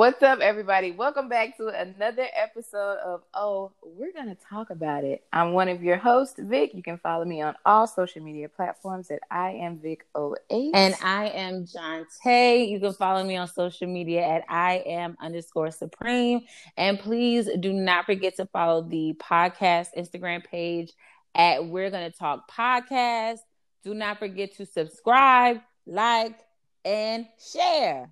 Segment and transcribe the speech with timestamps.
[0.00, 0.92] What's up, everybody?
[0.92, 5.22] Welcome back to another episode of Oh, We're Gonna Talk About It.
[5.30, 6.70] I'm one of your hosts, Vic.
[6.72, 10.70] You can follow me on all social media platforms at I am Vic 08.
[10.72, 12.64] And I am John Tay.
[12.64, 16.46] You can follow me on social media at I am underscore supreme.
[16.78, 20.94] And please do not forget to follow the podcast Instagram page
[21.34, 23.40] at We're Gonna Talk Podcast.
[23.84, 26.38] Do not forget to subscribe, like,
[26.86, 28.08] and share.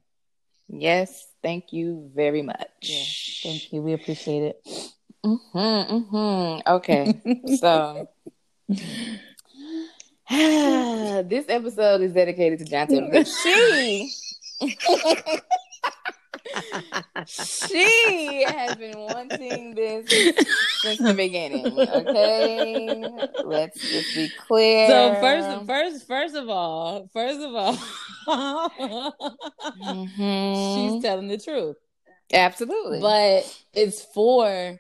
[0.69, 2.69] Yes, thank you very much.
[2.83, 3.83] Yes, thank you.
[3.83, 4.63] We appreciate it.
[5.25, 6.73] Mm-hmm, mm-hmm.
[6.73, 7.21] Okay,
[7.57, 8.09] so
[10.31, 13.25] this episode is dedicated to John Taylor.
[13.43, 14.11] She
[17.27, 20.09] she has been wanting this
[20.81, 21.67] since the beginning.
[21.67, 23.05] Okay,
[23.45, 24.89] let's just be clear.
[24.89, 27.77] So first, first, first of all, first of all,
[29.83, 30.92] mm-hmm.
[30.95, 31.77] she's telling the truth.
[32.33, 34.79] Absolutely, but it's for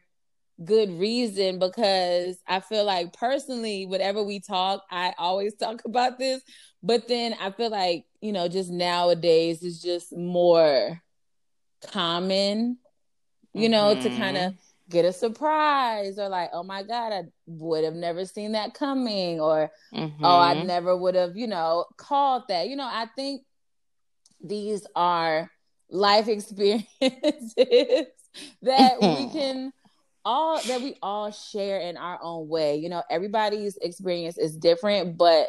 [0.64, 6.42] good reason because I feel like personally, whatever we talk, I always talk about this.
[6.82, 11.02] But then I feel like, you know, just nowadays is just more
[11.86, 12.78] common,
[13.54, 14.02] you know, mm-hmm.
[14.02, 14.54] to kind of
[14.88, 19.40] get a surprise or like, oh my God, I would have never seen that coming,
[19.40, 20.24] or mm-hmm.
[20.24, 22.68] oh, I never would have, you know, called that.
[22.68, 23.42] You know, I think
[24.42, 25.50] these are
[25.90, 29.38] life experiences that we mm-hmm.
[29.38, 29.72] can
[30.24, 32.76] all that we all share in our own way.
[32.76, 35.48] You know, everybody's experience is different, but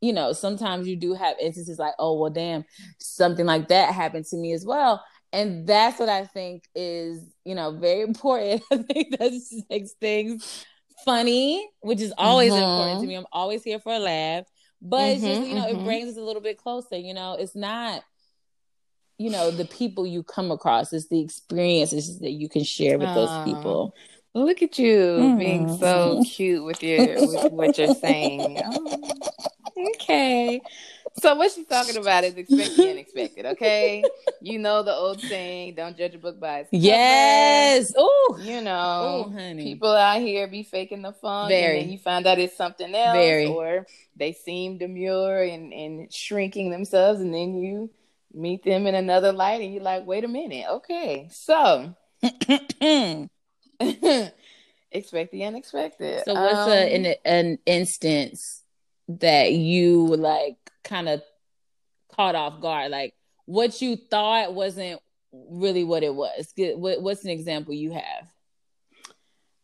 [0.00, 2.66] you know, sometimes you do have instances like, oh, well, damn,
[2.98, 5.02] something like that happened to me as well
[5.34, 8.62] and that's what I think is, you know, very important.
[8.72, 10.64] I think that makes things
[11.04, 12.62] funny, which is always mm-hmm.
[12.62, 13.16] important to me.
[13.16, 14.44] I'm always here for a laugh,
[14.80, 15.80] but mm-hmm, it's just, mm-hmm, you know, mm-hmm.
[15.80, 16.96] it brings us a little bit closer.
[16.96, 18.04] You know, it's not,
[19.18, 23.12] you know, the people you come across; it's the experiences that you can share with
[23.14, 23.94] those people.
[24.36, 28.60] Look at you being so cute with your with what you're saying.
[29.33, 29.33] Oh,
[29.76, 30.60] okay.
[31.20, 34.02] So what she's talking about is expect the unexpected, okay?
[34.40, 36.82] you know the old saying, don't judge a book by its cover.
[36.82, 37.92] Yes.
[37.96, 39.62] Oh, you know, Ooh, honey.
[39.62, 41.78] people out here be faking the fun, Very.
[41.78, 43.46] and then you find out it's something else, Very.
[43.46, 43.86] or
[44.16, 47.90] they seem demure and, and shrinking themselves, and then you
[48.32, 51.94] meet them in another light, and you're like, wait a minute, okay, so.
[54.90, 56.22] expect the unexpected.
[56.24, 58.63] So, what's um, a, an, an instance
[59.08, 61.22] that you like kind of
[62.14, 62.90] caught off guard?
[62.90, 63.14] Like
[63.46, 65.00] what you thought wasn't
[65.32, 66.52] really what it was.
[66.56, 68.28] What's an example you have?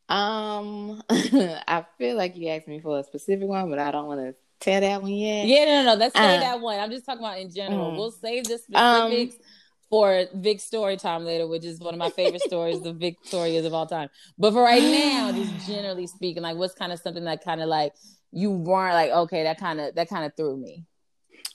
[0.08, 4.20] Um, I feel like you asked me for a specific one, but I don't want
[4.20, 5.46] to tell that one yet.
[5.46, 6.00] Yeah, no, no, no.
[6.00, 6.80] Let's say uh, that one.
[6.80, 7.92] I'm just talking about in general.
[7.92, 7.96] Mm.
[7.96, 9.40] We'll save the um, specifics um,
[9.88, 13.72] for Vic's story time later, which is one of my favorite stories, the Victorias of
[13.72, 14.08] all time.
[14.36, 17.68] But for right now, just generally speaking, like what's kind of something that kind of
[17.68, 17.94] like
[18.32, 20.84] you weren't like, okay, that kind of that kind of threw me.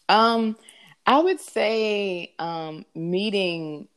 [0.09, 0.57] Um,
[1.05, 3.87] I would say um meeting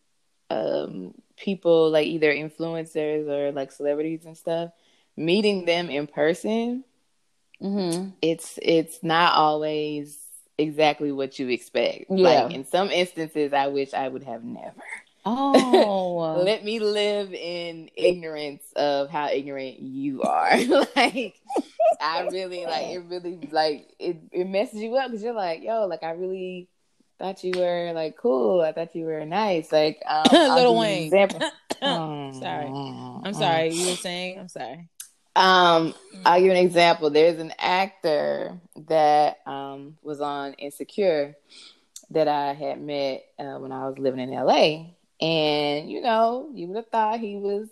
[0.50, 4.70] um people like either influencers or like celebrities and stuff,
[5.16, 6.84] meeting them in person.
[7.62, 8.10] Mm-hmm.
[8.22, 10.18] It's it's not always
[10.56, 12.06] exactly what you expect.
[12.10, 12.44] Yeah.
[12.44, 14.82] Like in some instances, I wish I would have never.
[15.28, 20.56] Oh, let me live in ignorance of how ignorant you are.
[20.96, 21.34] like,
[22.00, 23.04] I really like it.
[23.08, 24.16] Really like it.
[24.32, 26.68] It messes you up because you're like, yo, like I really
[27.18, 28.62] thought you were like cool.
[28.62, 29.70] I thought you were nice.
[29.70, 31.06] Like, um, Lil Wayne.
[31.06, 31.40] Example.
[31.80, 32.66] sorry,
[33.24, 33.70] I'm sorry.
[33.70, 34.38] You were saying.
[34.38, 34.88] I'm sorry.
[35.36, 37.10] Um, I'll give an example.
[37.10, 38.58] There's an actor
[38.88, 41.36] that um, was on Insecure
[42.10, 44.97] that I had met uh, when I was living in LA.
[45.20, 47.68] And, you know, you would have thought he was,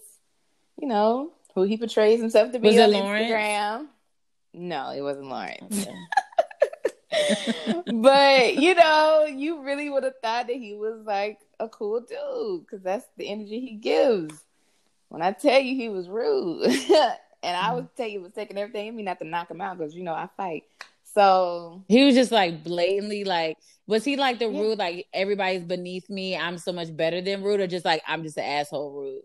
[0.81, 3.87] you know, who he portrays himself to be was on Instagram.
[4.53, 5.87] No, it wasn't Lawrence.
[7.87, 12.67] But, you know, you really would have thought that he was like a cool dude
[12.67, 14.35] because that's the energy he gives.
[15.09, 16.65] When I tell you he was rude,
[17.43, 17.97] and I would mm-hmm.
[17.97, 20.13] tell you, was taking everything in me not to knock him out because you know
[20.13, 20.65] I fight.
[21.17, 24.61] So he was just like blatantly like, was he like the yeah.
[24.61, 28.23] rude, like everybody's beneath me, I'm so much better than rude, or just like I'm
[28.23, 29.23] just an asshole rude?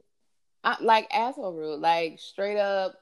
[0.63, 2.93] I, like asshole rude, like straight up,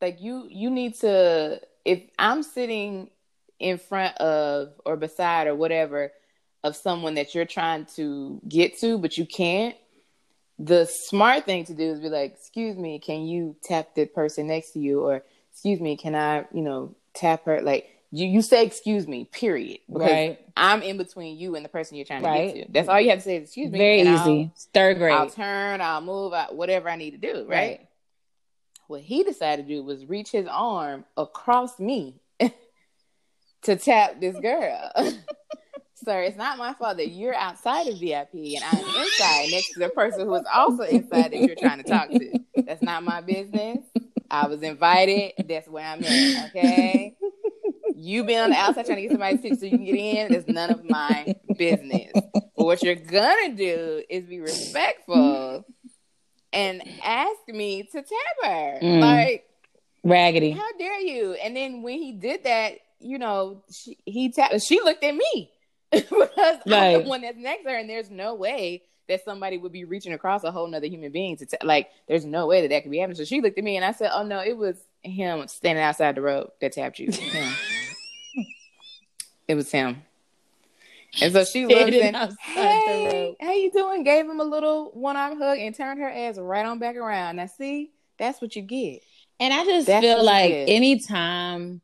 [0.00, 3.10] like you you need to if I'm sitting
[3.58, 6.12] in front of or beside or whatever
[6.62, 9.74] of someone that you're trying to get to, but you can't
[10.60, 14.46] the smart thing to do is be like, excuse me, can you tap the person
[14.46, 15.00] next to you?
[15.00, 17.60] Or excuse me, can I, you know, tap her?
[17.62, 19.80] Like You you say excuse me, period.
[19.86, 20.38] Because Right.
[20.56, 22.54] I'm in between you and the person you're trying to Right.
[22.54, 22.72] get to.
[22.72, 23.78] That's all you have to say is excuse me.
[23.78, 24.50] Very easy.
[24.72, 25.12] Third grade.
[25.12, 27.48] I'll, I'll turn, I'll move, I, whatever I need to do, right?
[27.48, 27.88] Right.
[28.86, 32.14] What he decided to do was reach his arm across me
[33.62, 34.90] to tap this girl.
[36.04, 39.80] Sir, it's not my fault that you're outside of VIP and I'm inside next to
[39.80, 42.38] the person who is also inside that you're trying to talk to.
[42.66, 43.84] That's not my business.
[44.30, 45.32] I was invited.
[45.48, 46.46] That's where I'm at.
[46.50, 47.16] Okay.
[48.00, 50.32] You been on the outside trying to get somebody to so you can get in.
[50.32, 52.12] That's none of my business.
[52.14, 55.64] But what you're gonna do is be respectful
[56.52, 58.06] and ask me to tap
[58.44, 58.78] her.
[58.80, 59.00] Mm.
[59.00, 59.46] Like,
[60.04, 60.52] Raggedy.
[60.52, 61.32] how dare you?
[61.34, 64.62] And then when he did that, you know, she, he tapped.
[64.62, 65.50] She looked at me
[65.90, 69.72] because I'm the one that's next to her, and there's no way that somebody would
[69.72, 71.88] be reaching across a whole nother human being to ta- like.
[72.06, 73.16] There's no way that that could be happening.
[73.16, 76.14] So she looked at me, and I said, "Oh no, it was him standing outside
[76.14, 77.10] the road that tapped you.
[79.48, 80.02] It was him."
[81.20, 84.04] And so she Standing and hey, how you doing?
[84.04, 87.36] Gave him a little one arm hug and turned her ass right on back around.
[87.36, 89.02] Now see, that's what you get.
[89.40, 91.80] And I just That's feel like anytime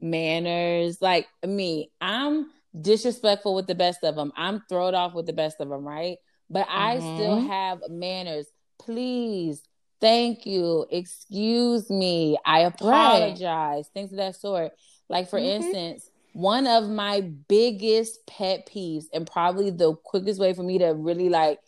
[0.00, 2.50] manners, like me, I'm
[2.80, 4.32] disrespectful with the best of them.
[4.36, 6.18] I'm thrown off with the best of them, right?
[6.50, 7.46] But I still Mhm.
[7.46, 8.46] have manners.
[8.78, 9.62] Please,
[10.00, 14.72] thank you, excuse me, I apologize, things of that sort.
[15.08, 15.44] Like, for Mhm.
[15.44, 20.86] instance, one of my biggest pet peeves, and probably the quickest way for me to
[20.88, 21.60] really like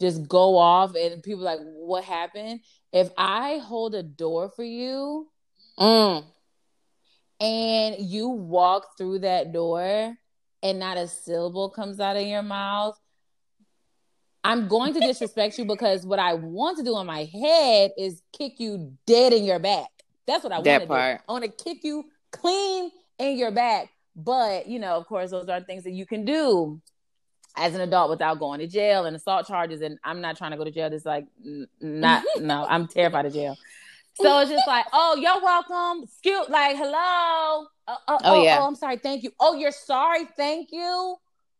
[0.00, 2.60] just go off and people like, what happened?
[2.92, 5.28] If I hold a door for you
[5.78, 6.24] Mm.
[7.40, 10.14] and you walk through that door
[10.62, 12.98] and not a syllable comes out of your mouth,
[14.42, 18.22] I'm going to disrespect you because what I want to do in my head is
[18.36, 19.88] kick you dead in your back.
[20.26, 20.92] That's what I want to do.
[21.28, 23.90] I want to kick you clean in your back.
[24.16, 26.80] But, you know, of course, those are things that you can do
[27.56, 29.80] as an adult without going to jail and assault charges.
[29.82, 30.92] And I'm not trying to go to jail.
[30.92, 33.56] It's like, n- not, no, I'm terrified of jail.
[34.14, 36.02] So it's just like, oh, you're welcome.
[36.04, 37.66] Excuse, like, hello.
[37.86, 38.58] Uh, uh, Oh, yeah.
[38.60, 38.96] Oh, I'm sorry.
[38.96, 39.30] Thank you.
[39.38, 40.26] Oh, you're sorry.
[40.36, 41.16] Thank you.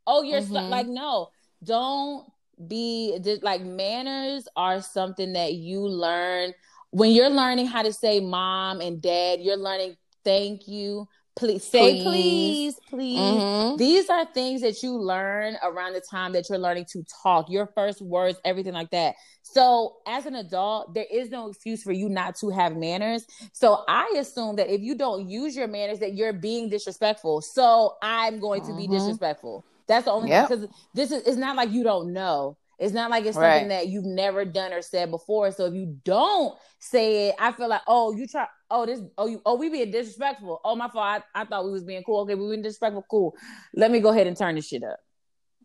[0.07, 0.69] Oh, you're so, Mhm.
[0.69, 1.29] like, no,
[1.63, 2.27] don't
[2.69, 6.53] be just like manners are something that you learn
[6.91, 9.41] when you're learning how to say mom and dad.
[9.41, 11.09] You're learning thank you.
[11.41, 12.05] Please say Please.
[12.05, 13.43] please, please.
[13.43, 13.79] Mhm.
[13.79, 17.67] These are things that you learn around the time that you're learning to talk, your
[17.75, 19.15] first words, everything like that.
[19.43, 23.25] So, as an adult, there is no excuse for you not to have manners.
[23.55, 27.41] So, I assume that if you don't use your manners, that you're being disrespectful.
[27.41, 28.91] So, I'm going to be Mhm.
[28.91, 29.65] disrespectful.
[29.89, 30.49] That's the only Yep.
[30.49, 32.59] because this is it's not like you don't know.
[32.81, 33.69] It's not like it's something Right.
[33.69, 35.51] that you've never done or said before.
[35.53, 39.27] So if you don't say it, I feel like, oh, you try, oh, this, oh,
[39.27, 40.61] you, oh, we being disrespectful.
[40.65, 41.23] Oh, my fault.
[41.35, 42.21] I, I thought we was being cool.
[42.23, 43.05] Okay, we being disrespectful.
[43.11, 43.37] Cool.
[43.75, 44.99] Let me go ahead and turn this shit up.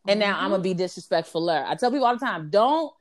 [0.07, 0.77] And now I'm gonna mm-hmm.
[0.77, 1.65] be disrespectfuler.
[1.65, 2.91] I tell people all the time, don't,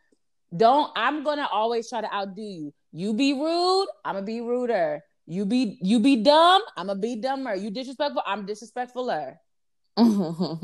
[0.56, 0.90] don't.
[0.96, 2.74] I'm gonna always try to outdo you.
[2.92, 5.02] You be rude, I'm gonna be ruder.
[5.26, 7.54] You be, you be dumb, I'm gonna be dumber.
[7.54, 9.36] You disrespectful, I'm disrespectfuler.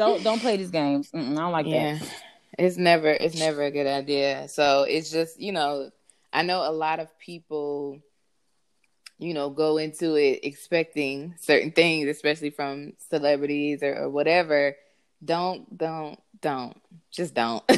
[0.00, 1.10] Don't, don't play these games.
[1.10, 2.22] Mm-mm, I don't like yeah, that.
[2.58, 4.48] It's never it's never a good idea.
[4.48, 5.90] So it's just you know,
[6.32, 8.00] I know a lot of people,
[9.18, 14.76] you know, go into it expecting certain things, especially from celebrities or, or whatever.
[15.24, 16.76] Don't don't don't
[17.10, 17.62] just don't.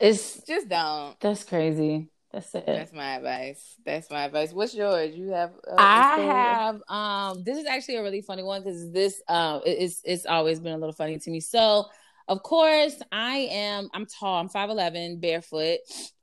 [0.00, 1.18] It's just don't.
[1.20, 2.08] That's crazy.
[2.32, 2.66] That's it.
[2.66, 3.76] That's my advice.
[3.84, 4.52] That's my advice.
[4.52, 5.14] What's yours?
[5.14, 5.52] You have?
[5.68, 9.78] Uh, I have um this is actually a really funny one because this um it-
[9.80, 11.38] it's it's always been a little funny to me.
[11.38, 11.86] So
[12.28, 15.78] of course I am I'm tall, I'm 5'11, barefoot,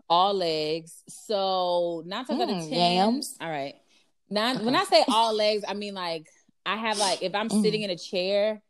[0.10, 1.04] all legs.
[1.08, 2.96] So not talking about Mm, the 10.
[2.96, 3.36] yams.
[3.42, 3.76] All right.
[4.30, 4.66] Not Okay.
[4.66, 6.26] when I say all legs, I mean like
[6.66, 7.62] I have like if I'm Mm.
[7.62, 8.62] sitting in a chair,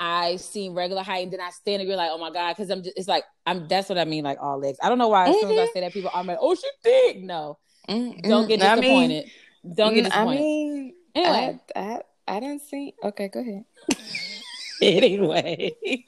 [0.00, 2.70] I seem regular height, and then I stand and you're like, oh my god, because
[2.70, 4.78] I'm just it's like I'm that's what I mean, like all legs.
[4.82, 5.72] I don't know why as soon as I Mhm.
[5.72, 7.22] say that, people are like, oh she thick.
[7.22, 9.30] No, Mm, don't mm, get I mean, disappointed.
[9.74, 10.38] don't get mm, disappointed.
[10.38, 11.60] I mean, Anyway.
[11.76, 12.94] I, I I didn't see.
[13.02, 13.64] Okay, go ahead.
[14.82, 15.76] anyway.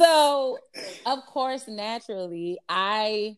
[0.00, 0.58] so,
[1.06, 3.36] of course, naturally, I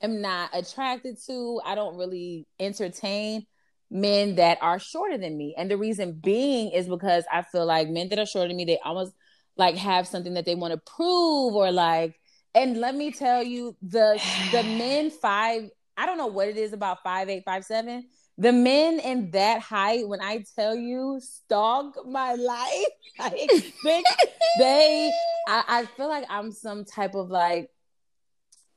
[0.00, 3.46] am not attracted to, I don't really entertain
[3.90, 5.54] men that are shorter than me.
[5.56, 8.64] And the reason being is because I feel like men that are shorter than me,
[8.64, 9.12] they almost
[9.56, 12.14] like have something that they want to prove or like
[12.54, 14.20] and let me tell you the
[14.52, 18.06] the men five I don't know what it is about five eight five seven
[18.38, 22.86] the men in that height, when I tell you, stalk my life,
[23.20, 24.26] I expect
[24.58, 25.10] they.
[25.48, 27.70] I, I feel like I'm some type of like,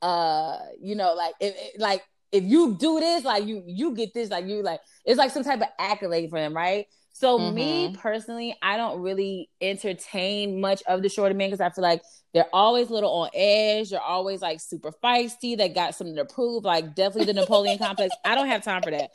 [0.01, 4.29] uh, you know, like if- like if you do this, like you you get this,
[4.29, 6.85] like you like it's like some type of accolade for them, right?
[7.19, 7.53] So mm-hmm.
[7.53, 12.01] me personally, I don't really entertain much of the shorter men because I feel like
[12.33, 13.89] they're always a little on edge.
[13.89, 15.57] They're always like super feisty.
[15.57, 16.63] They got something to prove.
[16.63, 18.15] Like definitely the Napoleon complex.
[18.23, 19.13] I don't have time for that.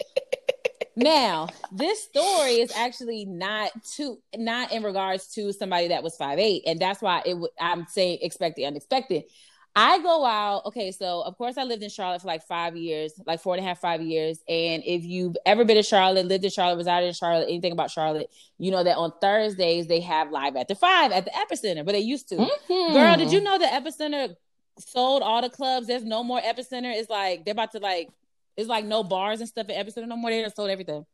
[0.96, 6.38] Now, this story is actually not to not in regards to somebody that was five
[6.38, 7.30] eight, and that's why it.
[7.30, 9.24] W- I'm saying expect the unexpected.
[9.76, 10.66] I go out.
[10.66, 13.64] Okay, so of course I lived in Charlotte for like five years, like four and
[13.64, 14.38] a half, five years.
[14.48, 17.90] And if you've ever been to Charlotte, lived in Charlotte, resided in Charlotte, anything about
[17.90, 21.92] Charlotte, you know that on Thursdays they have live after five at the Epicenter, but
[21.92, 22.36] they used to.
[22.36, 22.92] Mm-hmm.
[22.92, 24.36] Girl, did you know the Epicenter
[24.78, 25.88] sold all the clubs?
[25.88, 26.94] There's no more Epicenter.
[26.94, 28.10] It's like they're about to like,
[28.56, 30.30] it's like no bars and stuff at Epicenter no more.
[30.30, 31.04] They just sold everything.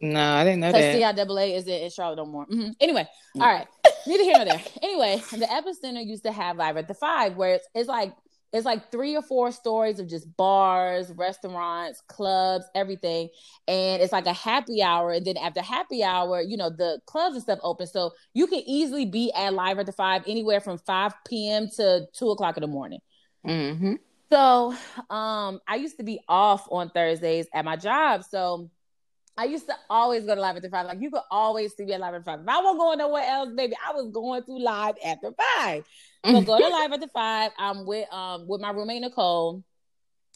[0.00, 0.94] No, I didn't know that.
[0.94, 2.46] CIAA is in Charlotte no more.
[2.46, 2.70] Mm-hmm.
[2.80, 3.42] Anyway, mm.
[3.42, 3.66] all right.
[4.06, 4.62] Neither here nor there.
[4.82, 8.14] Anyway, the epicenter used to have live at the five, where it's, it's like
[8.52, 13.28] it's like three or four stories of just bars, restaurants, clubs, everything.
[13.66, 15.12] And it's like a happy hour.
[15.12, 17.86] And then after happy hour, you know, the clubs and stuff open.
[17.86, 21.68] So you can easily be at live at the five anywhere from 5 p.m.
[21.76, 23.00] to two o'clock in the morning.
[23.46, 23.94] Mm-hmm.
[24.30, 24.74] So
[25.10, 28.24] um I used to be off on Thursdays at my job.
[28.24, 28.70] So
[29.38, 30.86] I used to always go to live after five.
[30.86, 32.40] Like you could always see me at live after five.
[32.40, 35.84] If I wasn't going nowhere else, baby, I was going to live after five.
[36.26, 37.52] So go to live after five.
[37.56, 39.62] I'm with um with my roommate Nicole,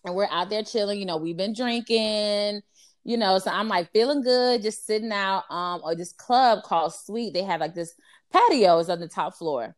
[0.04, 1.00] and we're out there chilling.
[1.00, 2.62] You know, we've been drinking.
[3.02, 6.94] You know, so I'm like feeling good, just sitting out um or this club called
[6.94, 7.35] Suite.
[7.35, 7.94] They have like this
[8.32, 9.75] patio is on the top floor.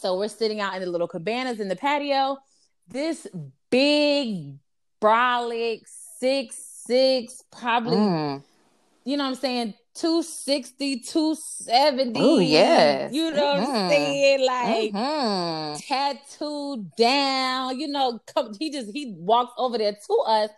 [0.00, 2.36] So we're sitting out in the little cabanas in the patio.
[2.88, 3.26] This
[3.70, 4.58] big
[5.00, 5.80] brolic
[6.18, 8.42] six six, probably, mm.
[9.04, 9.74] you know what I'm saying?
[9.94, 12.20] 260, 270.
[12.20, 13.12] Oh, yes.
[13.12, 13.62] You know mm-hmm.
[13.62, 13.88] what I'm mm-hmm.
[13.88, 14.46] saying?
[14.46, 15.76] Like mm-hmm.
[15.86, 20.50] tattooed down, you know, come, he just, he walks over there to us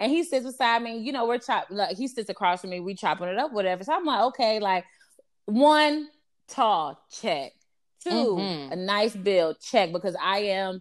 [0.00, 0.98] and he sits beside me.
[0.98, 2.80] You know, we're chopping, like, he sits across from me.
[2.80, 3.84] We chopping it up, whatever.
[3.84, 4.84] So I'm like, okay, like,
[5.46, 6.08] one,
[6.48, 7.52] tall, check.
[8.04, 8.72] 2 mm-hmm.
[8.72, 10.80] a nice build, check, because I am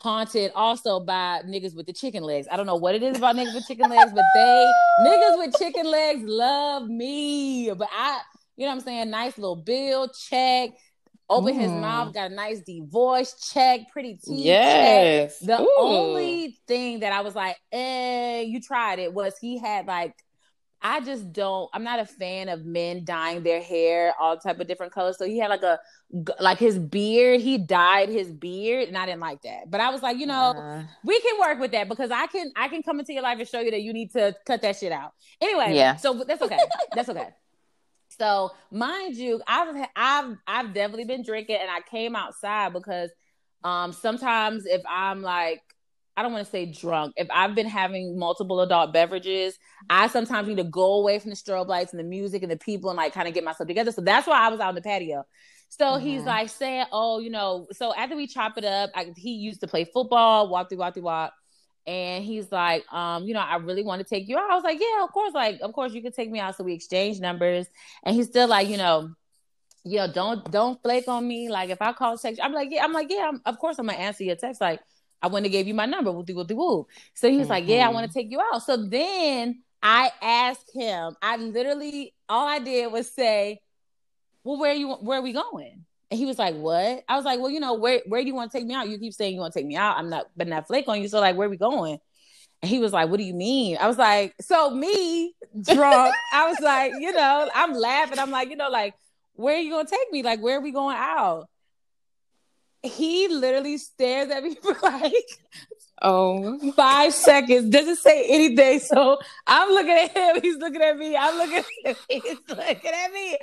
[0.00, 2.46] haunted also by niggas with the chicken legs.
[2.50, 5.56] I don't know what it is about niggas with chicken legs, but they niggas with
[5.58, 7.70] chicken legs love me.
[7.72, 8.20] But I,
[8.56, 9.10] you know what I'm saying?
[9.10, 10.70] Nice little bill check.
[11.28, 11.60] Open mm.
[11.60, 14.44] his mouth, got a nice deep voice check, pretty teeth.
[14.44, 15.38] Yes.
[15.38, 15.46] Check.
[15.46, 15.76] The Ooh.
[15.78, 20.12] only thing that I was like, eh, you tried it was he had like
[20.82, 21.68] I just don't.
[21.74, 25.18] I'm not a fan of men dyeing their hair all type of different colors.
[25.18, 25.78] So he had like a
[26.40, 27.40] like his beard.
[27.40, 29.70] He dyed his beard, and I didn't like that.
[29.70, 32.50] But I was like, you know, uh, we can work with that because I can
[32.56, 34.76] I can come into your life and show you that you need to cut that
[34.76, 35.12] shit out.
[35.40, 35.96] Anyway, yeah.
[35.96, 36.58] So that's okay.
[36.94, 37.28] that's okay.
[38.18, 43.10] So mind you, I've I've I've definitely been drinking, and I came outside because
[43.64, 45.62] um sometimes if I'm like
[46.20, 47.14] I don't want to say drunk.
[47.16, 49.58] If I've been having multiple adult beverages,
[49.88, 52.58] I sometimes need to go away from the strobe lights and the music and the
[52.58, 53.90] people and like kind of get myself together.
[53.90, 55.24] So that's why I was out on the patio.
[55.70, 56.04] So mm-hmm.
[56.04, 59.62] he's like saying, "Oh, you know." So after we chop it up, I, he used
[59.62, 61.32] to play football, walk through, walk through, walk.
[61.86, 64.50] And he's like, um, you know, I really want to take you out.
[64.50, 66.54] I was like, yeah, of course, like, of course, you can take me out.
[66.54, 67.66] So we exchange numbers,
[68.04, 69.14] and he's still like, you know,
[69.84, 71.48] yo, don't don't flake on me.
[71.48, 73.86] Like if I call text, I'm like, yeah, I'm like, yeah, I'm, of course I'm
[73.86, 74.60] gonna answer your text.
[74.60, 74.80] Like
[75.22, 76.10] I wouldn't have gave you my number.
[76.10, 76.86] Woo woo woo.
[77.14, 77.52] So he was mm-hmm.
[77.52, 78.62] like, Yeah, I want to take you out.
[78.62, 83.60] So then I asked him, I literally all I did was say,
[84.44, 85.84] Well, where you where are we going?
[86.10, 87.04] And he was like, What?
[87.08, 88.88] I was like, Well, you know, where where do you want to take me out?
[88.88, 89.96] You keep saying you want to take me out.
[89.98, 91.08] I'm not but not flake on you.
[91.08, 91.98] So like where are we going?
[92.62, 93.76] And he was like, What do you mean?
[93.78, 98.18] I was like, So me drunk, I was like, you know, I'm laughing.
[98.18, 98.94] I'm like, you know, like,
[99.34, 100.22] where are you gonna take me?
[100.22, 101.48] Like, where are we going out?
[102.82, 105.12] He literally stares at me for like
[106.02, 106.72] oh.
[106.72, 107.70] five seconds.
[107.70, 108.80] Doesn't say anything.
[108.80, 110.42] So i'm looking at him.
[110.42, 111.16] He's looking at me.
[111.16, 111.96] I'm looking at him.
[112.08, 113.38] He's looking at me.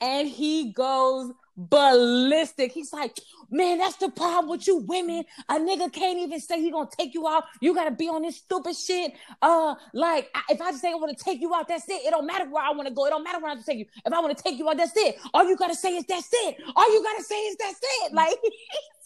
[0.00, 2.70] And he goes ballistic.
[2.70, 3.18] He's like
[3.50, 5.24] man that's the problem with you women.
[5.48, 7.44] A nigga can't even say he gonna take you out.
[7.60, 9.12] You gotta be on this stupid shit.
[9.42, 12.06] Uh like if i just say i want to take you out that's it.
[12.06, 13.06] It don't matter where i want to go.
[13.06, 13.86] It don't matter where i have to take you.
[14.06, 15.16] If i want to take you out that's it.
[15.34, 16.56] All you gotta say is that's it.
[16.76, 18.12] All you gotta say is that's it.
[18.12, 18.38] Like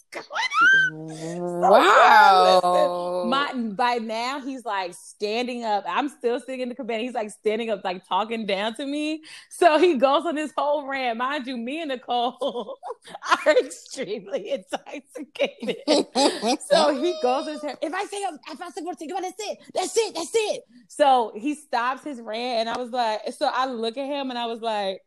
[0.91, 3.25] wow.
[3.27, 5.85] My by now he's like standing up.
[5.87, 7.03] I'm still sitting in the cabana.
[7.03, 9.23] He's like standing up, like talking down to me.
[9.49, 11.17] So he goes on this whole rant.
[11.17, 12.77] Mind you, me and Nicole
[13.45, 15.77] are extremely intoxicated.
[16.69, 17.77] so he goes his hair.
[17.81, 19.57] If I say if I say what to that's it.
[19.73, 20.15] That's it.
[20.15, 20.63] That's it.
[20.87, 24.39] So he stops his rant, and I was like, so I look at him and
[24.39, 25.01] I was like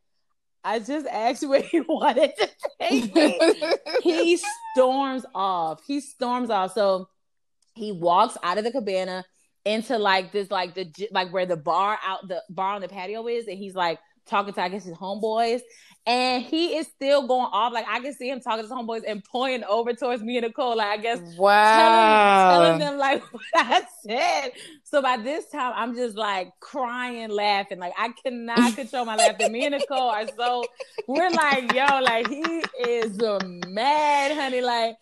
[0.67, 3.39] I just asked where he wanted to take me.
[4.03, 4.37] he
[4.77, 5.81] storms off.
[5.87, 6.75] He storms off.
[6.75, 7.09] So
[7.75, 9.25] he walks out of the cabana
[9.65, 13.27] into like this, like the like where the bar out the bar on the patio
[13.27, 15.61] is, and he's like talking to I guess his homeboys,
[16.07, 17.73] and he is still going off.
[17.73, 20.47] Like I can see him talking to his homeboys and pointing over towards me and
[20.47, 20.77] Nicole.
[20.77, 24.53] Like I guess wow, telling, telling them like what I said.
[24.85, 27.79] So by this time, I'm just like crying, laughing.
[27.79, 29.49] Like I cannot control my laughter.
[29.49, 30.65] Me and Nicole are so
[31.09, 33.19] we're like, yo, like he is
[33.69, 34.61] mad, honey.
[34.61, 34.97] Like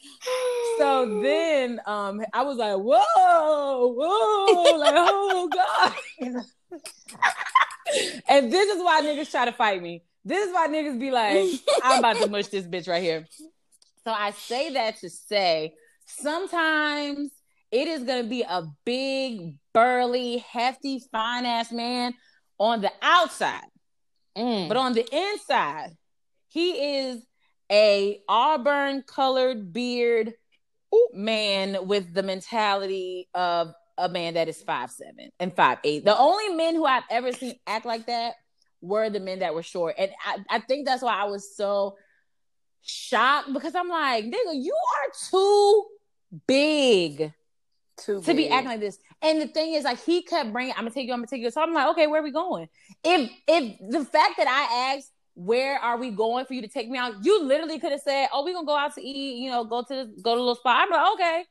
[0.78, 6.45] so then um I was like, whoa, whoa, like oh god.
[8.28, 10.02] and this is why niggas try to fight me.
[10.25, 11.47] This is why niggas be like,
[11.83, 13.26] I'm about to mush this bitch right here.
[14.04, 15.75] So I say that to say
[16.07, 17.31] sometimes
[17.71, 22.14] it is going to be a big, burly, hefty, fine ass man
[22.59, 23.64] on the outside.
[24.37, 24.69] Mm.
[24.69, 25.90] But on the inside,
[26.49, 27.25] he is
[27.71, 30.35] a auburn colored beard
[31.12, 36.05] man with the mentality of a man that is five seven and five eight.
[36.05, 38.35] The only men who I've ever seen act like that
[38.81, 39.95] were the men that were short.
[39.99, 41.97] And I, I think that's why I was so
[42.83, 45.87] shocked because I'm like, nigga, you are too
[46.47, 47.33] big
[47.97, 48.37] too to big.
[48.37, 48.99] be acting like this.
[49.23, 51.41] And the thing is, like, he kept bringing, I'm gonna take you, I'm gonna take
[51.41, 51.51] you.
[51.51, 52.69] So I'm like, okay, where are we going?
[53.03, 56.89] If if the fact that I asked, where are we going for you to take
[56.89, 57.15] me out?
[57.25, 59.83] You literally could have said, oh, we gonna go out to eat, you know, go
[59.83, 60.83] to the, go to a little spot.
[60.83, 61.45] I'm like, okay.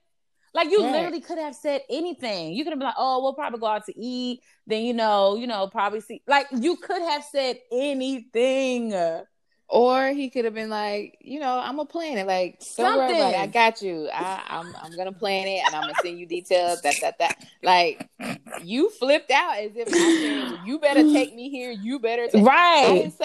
[0.53, 2.53] Like you literally could have said anything.
[2.53, 5.35] You could have been like, "Oh, we'll probably go out to eat." Then you know,
[5.35, 6.21] you know, probably see.
[6.27, 8.93] Like you could have said anything.
[9.69, 12.27] Or he could have been like, you know, I'm gonna plan it.
[12.27, 13.39] Like, don't worry about it.
[13.39, 14.07] I got you.
[14.13, 16.81] I, I'm, I'm gonna plan it, and I'm gonna send you details.
[16.81, 17.45] That that that.
[17.63, 18.07] Like,
[18.63, 21.71] you flipped out as if I said, "You better take me here.
[21.71, 22.45] You better." Take-.
[22.45, 23.05] Right.
[23.07, 23.17] I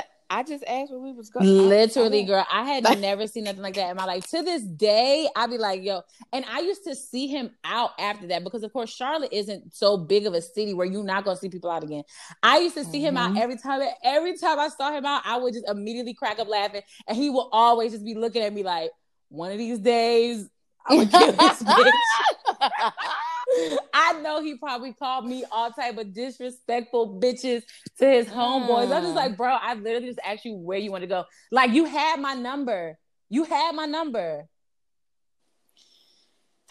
[0.42, 1.46] just asked where we was going.
[1.46, 4.26] Literally, I, I girl, I had never seen nothing like that in my life.
[4.30, 8.26] To this day, I'd be like, yo, and I used to see him out after
[8.28, 11.36] that because, of course, Charlotte isn't so big of a city where you're not gonna
[11.36, 12.02] see people out again.
[12.42, 13.06] I used to see mm-hmm.
[13.06, 13.38] him out mm-hmm.
[13.38, 13.82] every time.
[14.02, 17.30] Every time I saw him out, I would just immediately crack up laughing, and he
[17.30, 18.90] would always just be looking at me like,
[19.28, 20.48] one of these days,
[20.86, 22.92] I'm gonna kill this bitch.
[23.94, 27.62] I know he probably called me all type of disrespectful bitches
[27.98, 28.94] to his homeboys.
[28.94, 31.24] I'm just like, bro, I literally just asked you where you want to go.
[31.50, 32.98] Like, you had my number.
[33.28, 34.46] You had my number.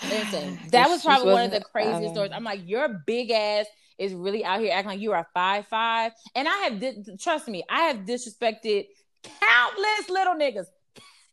[0.03, 2.31] Listen, that was probably one of the craziest stories.
[2.33, 3.65] I'm like, your big ass
[3.97, 7.47] is really out here acting like you are five five, and I have di- trust
[7.47, 8.85] me, I have disrespected
[9.23, 10.67] countless little niggas,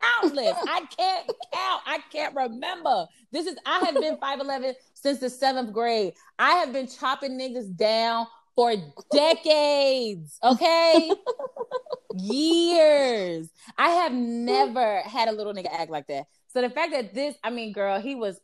[0.01, 0.57] countless.
[0.67, 1.83] I can't count.
[1.87, 3.07] I can't remember.
[3.33, 6.15] This is I have been 5'11 since the seventh grade.
[6.39, 8.73] I have been chopping niggas down for
[9.13, 10.39] decades.
[10.43, 11.11] Okay.
[12.15, 13.51] Years.
[13.77, 16.25] I have never had a little nigga act like that.
[16.55, 18.41] So the fact that this, I mean, girl, he was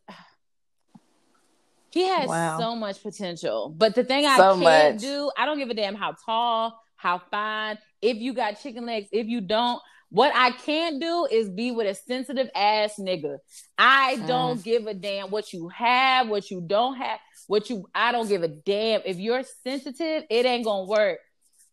[1.89, 2.59] he has wow.
[2.59, 3.73] so much potential.
[3.75, 5.01] But the thing I so can't much.
[5.01, 9.09] do, I don't give a damn how tall, how fine, if you got chicken legs,
[9.11, 9.81] if you don't.
[10.11, 13.37] What I can't do is be with a sensitive ass nigga.
[13.77, 14.63] I don't mm.
[14.63, 18.43] give a damn what you have, what you don't have, what you I don't give
[18.43, 19.01] a damn.
[19.05, 21.19] If you're sensitive, it ain't gonna work.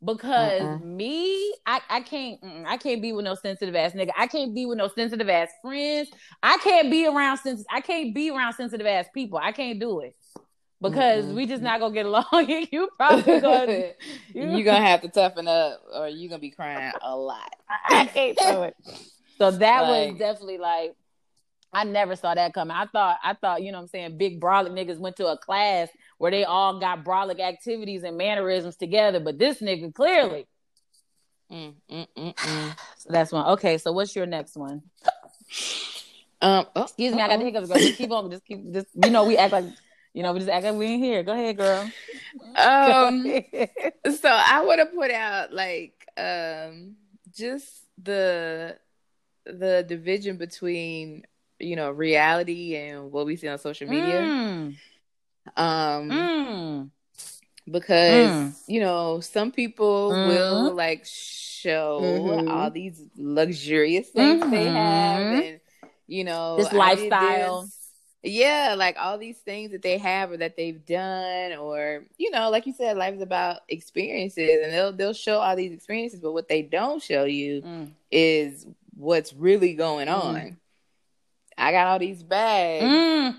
[0.04, 0.78] Because uh-uh.
[0.78, 4.12] me, I, I can't I can't be with no sensitive ass nigga.
[4.16, 6.08] I can't be with no sensitive ass friends.
[6.40, 9.40] I can't be around sensitive I can't be around sensitive ass people.
[9.42, 10.14] I can't do it
[10.80, 11.34] because mm-hmm.
[11.34, 12.24] we just not gonna get along.
[12.70, 13.90] you probably gonna
[14.34, 17.52] you are gonna have to toughen up, or you gonna be crying a lot.
[17.88, 18.74] I hate it.
[19.38, 20.94] So that like, was definitely like
[21.72, 22.76] I never saw that coming.
[22.76, 25.38] I thought I thought you know what I'm saying big brolic niggas went to a
[25.38, 25.88] class
[26.18, 30.46] where they all got brolic activities and mannerisms together, but this nigga clearly.
[31.50, 32.76] Mm, mm, mm, mm.
[32.98, 33.46] so that's one.
[33.52, 34.82] Okay, so what's your next one?
[36.40, 37.24] Um, oh, excuse me, uh-oh.
[37.24, 37.68] I got the hiccups.
[37.68, 37.78] Girl.
[37.78, 38.30] Just keep on.
[38.30, 38.72] Just keep.
[38.72, 39.64] Just you know, we act like
[40.18, 41.22] you know, we just act like we ain't here.
[41.22, 41.88] Go ahead, girl.
[42.56, 46.96] Um, so I would have put out like um
[47.30, 48.76] just the
[49.46, 51.24] the division between
[51.58, 54.20] you know reality and what we see on social media.
[54.20, 54.76] Mm.
[55.56, 56.90] Um, mm.
[57.70, 58.54] because mm.
[58.66, 60.28] you know some people mm.
[60.28, 62.48] will like show mm-hmm.
[62.48, 64.50] all these luxurious things mm-hmm.
[64.50, 65.60] they have and
[66.08, 67.62] you know this lifestyle.
[67.62, 67.77] This,
[68.22, 72.50] yeah like all these things that they have or that they've done or you know
[72.50, 76.32] like you said life is about experiences and they'll they'll show all these experiences but
[76.32, 77.90] what they don't show you mm.
[78.10, 80.24] is what's really going mm.
[80.24, 80.56] on
[81.56, 83.36] i got all these bags mm.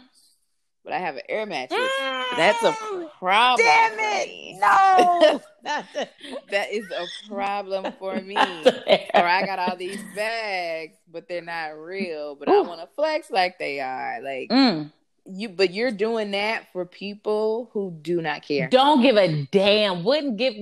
[0.86, 1.89] but i have an air mattress
[2.38, 3.09] that's a mm.
[3.19, 5.41] Problem damn it no
[6.49, 11.77] that is a problem for me or i got all these bags but they're not
[11.77, 12.36] real.
[12.36, 12.63] But Ooh.
[12.63, 14.21] I want to flex like they are.
[14.21, 14.91] Like, mm.
[15.25, 18.67] you but you're doing that for people who do not care.
[18.69, 20.03] Don't give a damn.
[20.03, 20.55] Wouldn't give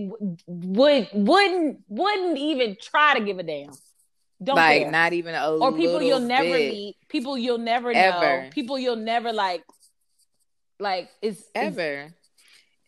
[0.47, 3.71] would wouldn't wouldn't even try to give a damn.
[4.43, 4.91] Don't like care.
[4.91, 8.43] not even a or people you'll never meet, people you'll never ever.
[8.43, 9.63] know, people you'll never like.
[10.79, 11.81] Like it's ever.
[12.03, 12.13] It's,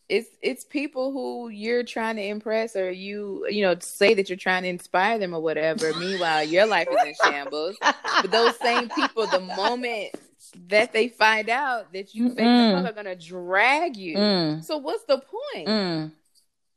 [0.09, 4.37] it's it's people who you're trying to impress or you you know say that you're
[4.37, 5.93] trying to inspire them or whatever.
[5.99, 7.77] Meanwhile, your life is in shambles.
[7.79, 10.15] But those same people, the moment
[10.67, 12.81] that they find out that you fake mm.
[12.81, 14.17] the are gonna drag you.
[14.17, 14.63] Mm.
[14.63, 15.67] So what's the point?
[15.67, 16.11] Mm.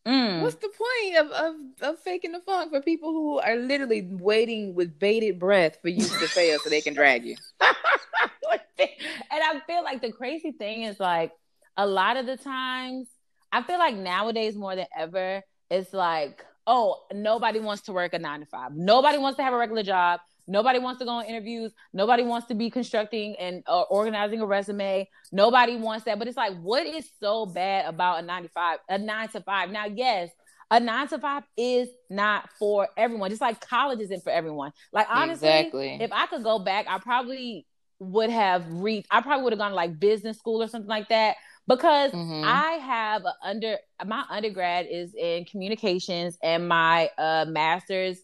[0.06, 0.42] Mm.
[0.42, 4.74] What's the point of, of of faking the funk for people who are literally waiting
[4.74, 7.36] with bated breath for you to fail so they can drag you?
[7.60, 8.90] and
[9.30, 11.32] I feel like the crazy thing is like
[11.76, 13.06] a lot of the times
[13.52, 18.18] I feel like nowadays more than ever it's like oh nobody wants to work a
[18.18, 21.24] nine to five nobody wants to have a regular job Nobody wants to go on
[21.26, 21.72] interviews.
[21.92, 25.08] Nobody wants to be constructing and uh, organizing a resume.
[25.30, 26.18] Nobody wants that.
[26.18, 29.70] But it's like, what is so bad about a 95, a nine to five?
[29.70, 30.30] Now, yes,
[30.70, 33.30] a nine to five is not for everyone.
[33.30, 34.72] Just like college isn't for everyone.
[34.92, 35.98] Like honestly, exactly.
[36.00, 37.66] if I could go back, I probably
[38.00, 39.06] would have reached.
[39.10, 42.44] I probably would have gone to like business school or something like that because mm-hmm.
[42.44, 48.18] I have a under my undergrad is in communications and my uh, master's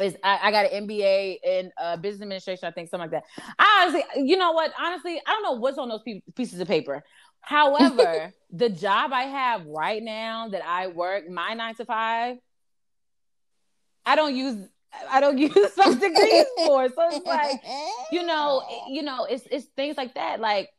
[0.00, 3.54] is I, I, got an MBA in uh, business administration, I think, something like that.
[3.58, 4.72] I honestly, you know what?
[4.78, 6.02] Honestly, I don't know what's on those
[6.34, 7.04] pieces of paper.
[7.40, 12.38] However, the job I have right now that I work, my nine to five,
[14.04, 14.68] I don't use
[15.10, 16.88] I don't use those degrees for.
[16.88, 17.60] So it's like,
[18.10, 20.40] you know, you know, it's it's things like that.
[20.40, 20.70] Like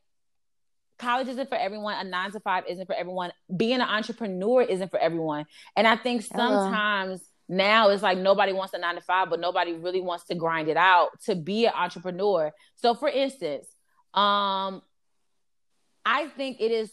[0.98, 1.96] college isn't for everyone.
[1.96, 3.32] A nine to five isn't for everyone.
[3.56, 5.46] Being an entrepreneur isn't for everyone.
[5.76, 7.22] And I think sometimes.
[7.48, 10.68] Now it's like nobody wants a nine to five, but nobody really wants to grind
[10.68, 12.52] it out to be an entrepreneur.
[12.78, 13.68] So, for instance,
[14.16, 14.82] um,
[16.04, 16.92] I think it is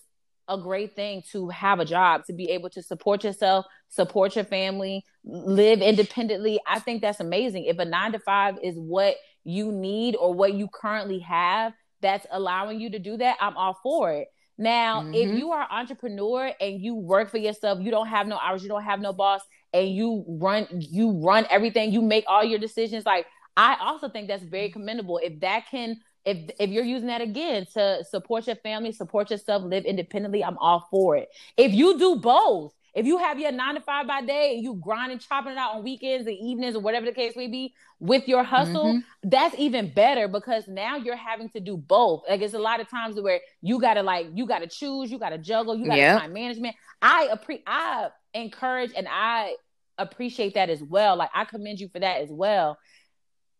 [0.49, 4.45] a great thing to have a job, to be able to support yourself, support your
[4.45, 6.61] family, live independently.
[6.67, 7.65] I think that's amazing.
[7.65, 12.27] If a nine to five is what you need or what you currently have that's
[12.31, 14.29] allowing you to do that, I'm all for it.
[14.59, 15.15] Now, mm-hmm.
[15.15, 18.63] if you are an entrepreneur and you work for yourself, you don't have no hours,
[18.63, 19.41] you don't have no boss,
[19.73, 23.07] and you run you run everything, you make all your decisions.
[23.07, 25.19] Like I also think that's very commendable.
[25.23, 29.63] If that can if if you're using that again to support your family, support yourself,
[29.63, 31.29] live independently, I'm all for it.
[31.57, 34.75] If you do both, if you have your nine to five by day and you
[34.75, 37.75] grind and chopping it out on weekends and evenings or whatever the case may be
[38.01, 39.29] with your hustle, mm-hmm.
[39.29, 42.23] that's even better because now you're having to do both.
[42.29, 45.39] Like it's a lot of times where you gotta like you gotta choose, you gotta
[45.39, 46.19] juggle, you gotta yeah.
[46.19, 46.77] time management.
[47.01, 49.57] I appreciate I encourage and I
[49.99, 51.17] appreciate that as well.
[51.17, 52.79] Like I commend you for that as well.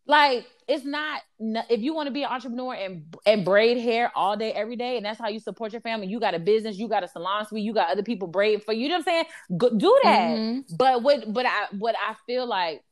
[0.05, 4.35] Like it's not if you want to be an entrepreneur and and braid hair all
[4.35, 6.07] day every day and that's how you support your family.
[6.07, 8.73] You got a business, you got a salon suite, you got other people braid for
[8.73, 8.83] you.
[8.83, 9.25] You know what I'm saying?
[9.57, 10.37] Go, do that.
[10.37, 10.75] Mm-hmm.
[10.75, 12.83] But what but I what I feel like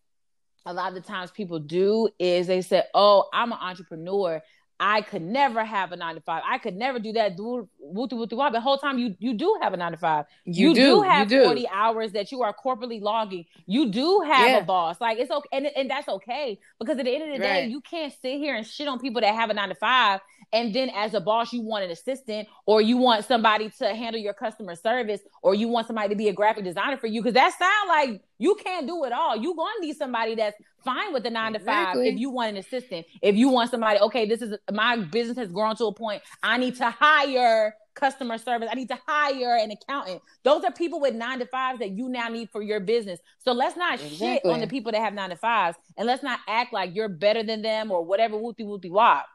[0.66, 4.42] a lot of the times people do is they say, "Oh, I'm an entrepreneur."
[4.84, 6.42] I could never have a nine to five.
[6.44, 7.38] I could never do that.
[7.38, 8.16] Do wooty.
[8.26, 10.26] The whole time you you do have a nine to five.
[10.44, 13.46] You, you do, do, have you 40 hours that you are corporately logging.
[13.68, 14.58] You do have yeah.
[14.58, 15.00] a boss.
[15.00, 15.50] Like it's okay.
[15.52, 16.60] And, and that's okay.
[16.80, 17.62] Because at the end of the right.
[17.62, 20.20] day, you can't sit here and shit on people that have a nine to five.
[20.54, 24.22] And then as a boss, you want an assistant or you want somebody to handle
[24.22, 27.24] your customer service or you want somebody to be a graphic designer for you.
[27.24, 29.38] Cause that sound like you can't do it all.
[29.38, 32.58] You're gonna need somebody that's fine with the nine to five if you want an
[32.58, 33.06] assistant.
[33.22, 36.22] If you want somebody, okay, this is my business has grown to a point.
[36.44, 38.70] I need to hire customer service.
[38.72, 40.22] I need to hire an accountant.
[40.44, 43.20] Those are people with nine to fives that you now need for your business.
[43.40, 44.18] So let's not exactly.
[44.18, 47.10] shit on the people that have nine to fives and let's not act like you're
[47.10, 49.26] better than them or whatever whoopty whoopty wop.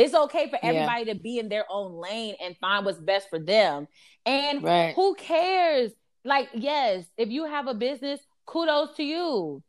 [0.00, 1.12] It's okay for everybody yeah.
[1.12, 3.86] to be in their own lane and find what's best for them.
[4.24, 4.94] And right.
[4.94, 5.92] who cares?
[6.24, 9.62] Like, yes, if you have a business, kudos to you.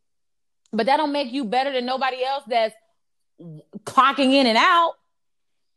[0.73, 2.73] But that don't make you better than nobody else that's
[3.83, 4.93] clocking in and out.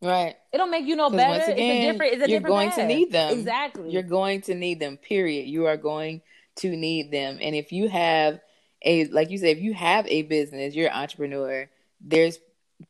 [0.00, 0.36] Right.
[0.52, 1.30] It don't make you no better.
[1.30, 2.12] Once again, it's a different.
[2.12, 2.78] It's a you're different going path.
[2.78, 3.38] to need them.
[3.38, 3.90] Exactly.
[3.90, 4.98] You're going to need them.
[4.98, 5.48] Period.
[5.48, 6.22] You are going
[6.56, 7.38] to need them.
[7.40, 8.40] And if you have
[8.82, 11.68] a, like you said, if you have a business, you're an entrepreneur.
[12.00, 12.38] There's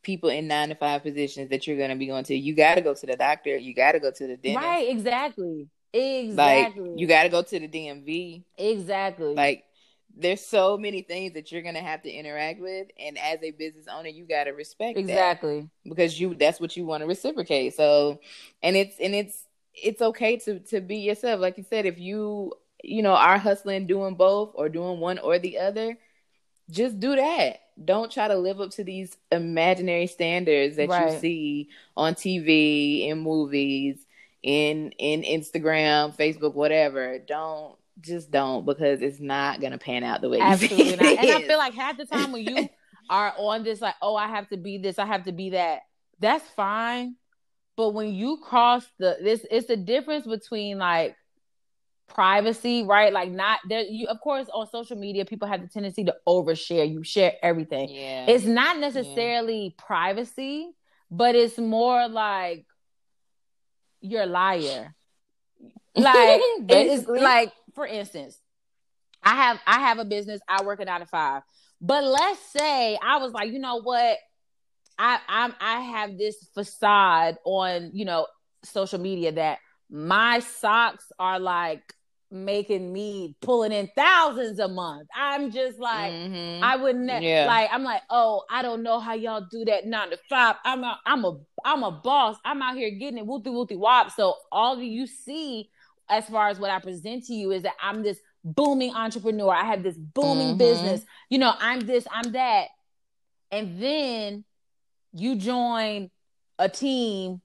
[0.01, 2.35] people in nine to five positions that you're going to be going to.
[2.35, 3.57] You got to go to the doctor.
[3.57, 4.63] You got to go to the dentist.
[4.63, 4.89] Right.
[4.89, 5.67] Exactly.
[5.93, 6.89] Exactly.
[6.89, 8.43] Like you got to go to the DMV.
[8.57, 9.33] Exactly.
[9.33, 9.65] Like
[10.17, 13.85] there's so many things that you're gonna have to interact with, and as a business
[13.91, 17.75] owner, you gotta respect exactly because you that's what you want to reciprocate.
[17.75, 18.19] So,
[18.63, 21.41] and it's and it's it's okay to to be yourself.
[21.41, 22.53] Like you said, if you
[22.83, 25.97] you know are hustling, doing both or doing one or the other,
[26.69, 27.61] just do that.
[27.83, 31.13] Don't try to live up to these imaginary standards that right.
[31.13, 34.05] you see on TV, in movies,
[34.41, 37.19] in in Instagram, Facebook, whatever.
[37.19, 41.17] Don't just don't because it's not gonna pan out the way absolutely not.
[41.17, 42.69] And I feel like half the time when you
[43.09, 45.81] are on this, like, oh, I have to be this, I have to be that.
[46.19, 47.15] That's fine,
[47.75, 51.15] but when you cross the this, it's the difference between like
[52.07, 53.11] privacy, right?
[53.11, 56.89] Like not there you of course on social media people have the tendency to overshare.
[56.89, 57.89] You share everything.
[57.89, 58.25] Yeah.
[58.27, 59.85] It's not necessarily yeah.
[59.85, 60.69] privacy,
[61.11, 62.65] but it's more like
[64.01, 64.93] you're a liar.
[65.97, 68.37] Like it's like for instance,
[69.23, 71.43] I have I have a business, I work a nine to five.
[71.79, 74.17] But let's say I was like, you know what?
[74.97, 78.27] I I'm I have this facade on, you know,
[78.63, 79.59] social media that
[79.95, 81.93] my socks are like
[82.29, 85.07] making me pulling in thousands a month.
[85.15, 86.61] I'm just like, mm-hmm.
[86.61, 87.45] I would never yeah.
[87.45, 90.57] like, I'm like, oh, I don't know how y'all do that nine to five.
[90.65, 92.35] I'm a, I'm a, I'm a boss.
[92.43, 94.11] I'm out here getting it wooty wooty wop.
[94.11, 95.69] So all you see
[96.09, 99.53] as far as what I present to you is that I'm this booming entrepreneur.
[99.53, 100.57] I have this booming mm-hmm.
[100.57, 101.05] business.
[101.29, 102.65] You know, I'm this, I'm that.
[103.49, 104.43] And then
[105.13, 106.11] you join
[106.59, 107.41] a team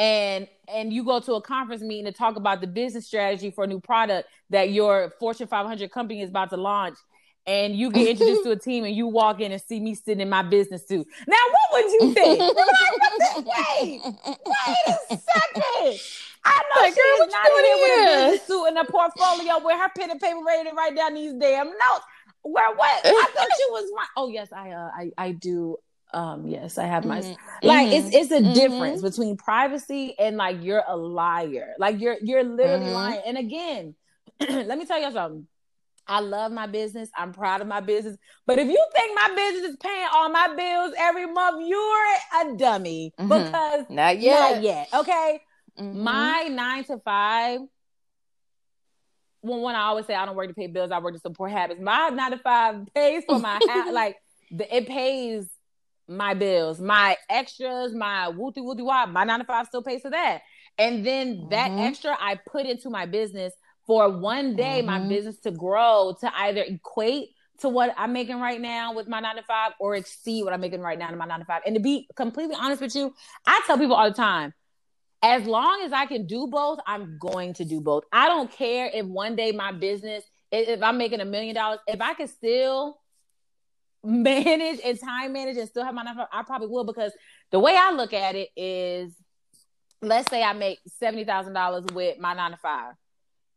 [0.00, 3.64] and and you go to a conference meeting to talk about the business strategy for
[3.64, 6.96] a new product that your Fortune 500 company is about to launch,
[7.46, 10.20] and you get introduced to a team, and you walk in and see me sitting
[10.20, 11.06] in my business suit.
[11.26, 12.40] Now, what would you think?
[12.40, 16.00] wait, wait a second.
[16.44, 19.88] I know like, she's not here with a business suit and a portfolio with her
[19.96, 22.04] pen and paper ready to write down these damn notes.
[22.42, 23.00] Where what?
[23.04, 24.06] I thought you was my.
[24.16, 25.76] Oh yes, I uh, I I do
[26.12, 27.66] um yes i have my mm-hmm.
[27.66, 28.06] like mm-hmm.
[28.06, 28.52] it's it's a mm-hmm.
[28.52, 32.94] difference between privacy and like you're a liar like you're you're literally mm-hmm.
[32.94, 33.94] lying and again
[34.40, 35.46] let me tell you something
[36.10, 37.08] I love my business.
[37.16, 38.16] I'm proud of my business.
[38.44, 42.56] But if you think my business is paying all my bills every month, you're a
[42.56, 43.28] dummy mm-hmm.
[43.28, 44.54] because not yet.
[44.54, 44.88] Not yet.
[44.92, 45.40] Okay.
[45.78, 46.02] Mm-hmm.
[46.02, 47.60] My nine to five.
[49.42, 51.52] When, when I always say I don't work to pay bills, I work to support
[51.52, 51.80] habits.
[51.80, 54.16] My nine to five pays for my ha- like
[54.50, 55.46] the, it pays
[56.10, 60.10] my bills, my extras, my wooty wooty wop, my nine to five still pays for
[60.10, 60.42] that.
[60.76, 61.48] And then mm-hmm.
[61.50, 63.52] that extra I put into my business
[63.86, 64.86] for one day, mm-hmm.
[64.86, 69.20] my business to grow to either equate to what I'm making right now with my
[69.20, 71.62] nine to five or exceed what I'm making right now in my nine to five.
[71.64, 73.14] And to be completely honest with you,
[73.46, 74.54] I tell people all the time,
[75.22, 78.04] as long as I can do both, I'm going to do both.
[78.10, 82.00] I don't care if one day my business, if I'm making a million dollars, if
[82.00, 82.99] I can still
[84.02, 87.12] manage and time manage and still have my nine I probably will because
[87.50, 89.12] the way I look at it is
[90.00, 92.94] let's say I make seventy thousand dollars with my nine to five.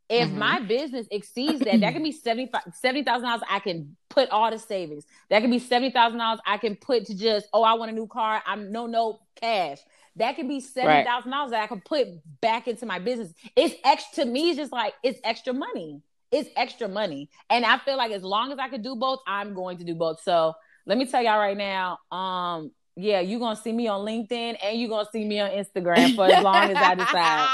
[0.10, 0.38] If mm-hmm.
[0.38, 5.06] my business exceeds that, that can be $70,000 I can put all the savings.
[5.30, 8.44] That can be $70,000 I can put to just, oh, I want a new car.
[8.46, 9.80] I'm no, no cash.
[10.18, 11.50] That can be $70,000 right.
[11.50, 12.08] that I can put
[12.42, 13.34] back into my business.
[13.56, 16.02] It's extra to me, it's just like, it's extra money
[16.34, 17.30] it's extra money.
[17.50, 19.94] And I feel like as long as I can do both, I'm going to do
[19.94, 20.24] both.
[20.24, 24.58] So let me tell y'all right now, um, yeah, you're gonna see me on LinkedIn
[24.64, 27.48] and you're gonna see me on Instagram for as long as I decide.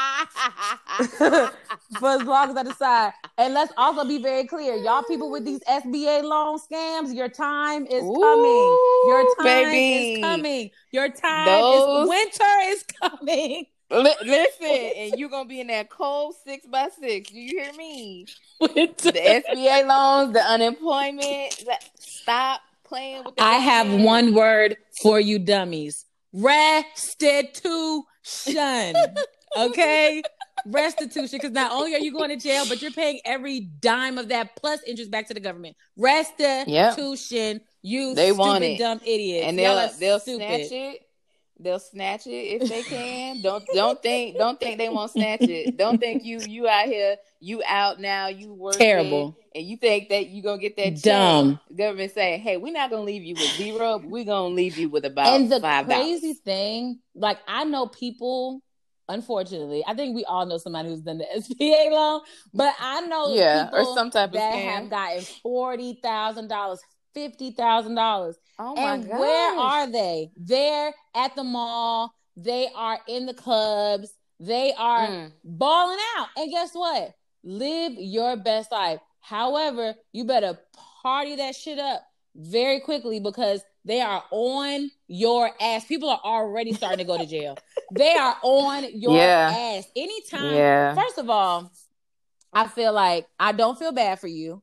[2.00, 3.14] for as long as I decide.
[3.38, 7.86] And let's also be very clear, y'all people with these SBA loan scams, your time
[7.86, 8.78] is Ooh, coming.
[9.08, 10.14] Your time baby.
[10.14, 10.72] is coming.
[10.92, 12.04] Your time Those...
[12.04, 13.66] is winter is coming.
[13.92, 14.66] listen,
[14.98, 17.32] and you're gonna be in that cold six by six.
[17.32, 18.28] Do you hear me?
[18.60, 21.66] the SBA loans, the unemployment.
[22.00, 23.34] Stop playing with.
[23.40, 28.04] I have one word for you, dummies: restitution.
[29.58, 30.22] okay.
[30.66, 34.28] Restitution, because not only are you going to jail, but you're paying every dime of
[34.28, 35.78] that plus interest back to the government.
[35.96, 37.66] Restitution, yep.
[37.82, 38.78] you they stupid, want it.
[38.78, 39.48] dumb idiots.
[39.48, 40.68] And they'll they'll stupid.
[40.68, 41.09] snatch it
[41.62, 43.42] They'll snatch it if they can.
[43.42, 45.76] don't don't think don't think they won't snatch it.
[45.78, 50.10] Don't think you you out here you out now you work terrible and you think
[50.10, 51.78] that you gonna get that dumb check.
[51.78, 55.06] government saying hey we're not gonna leave you with zero we're gonna leave you with
[55.06, 55.86] about and the $5.
[55.86, 58.62] crazy thing like I know people
[59.08, 62.22] unfortunately I think we all know somebody who's done the SBA loan
[62.54, 66.82] but I know yeah or some type of that of have gotten forty thousand dollars
[67.28, 68.38] fifty thousand dollars.
[68.58, 69.20] Oh my and gosh.
[69.20, 70.32] where are they?
[70.38, 72.14] They're at the mall.
[72.38, 74.14] They are in the clubs.
[74.40, 75.32] They are mm.
[75.44, 76.28] balling out.
[76.38, 77.14] And guess what?
[77.44, 79.00] Live your best life.
[79.20, 80.58] However, you better
[81.04, 82.06] party that shit up
[82.36, 85.86] very quickly because they are on your ass.
[85.86, 87.58] People are already starting to go to jail.
[87.96, 89.54] they are on your yeah.
[89.78, 89.88] ass.
[89.96, 90.56] Anytime.
[90.56, 90.96] Yeah.
[90.96, 91.72] First of all,
[92.54, 94.62] I feel like I don't feel bad for you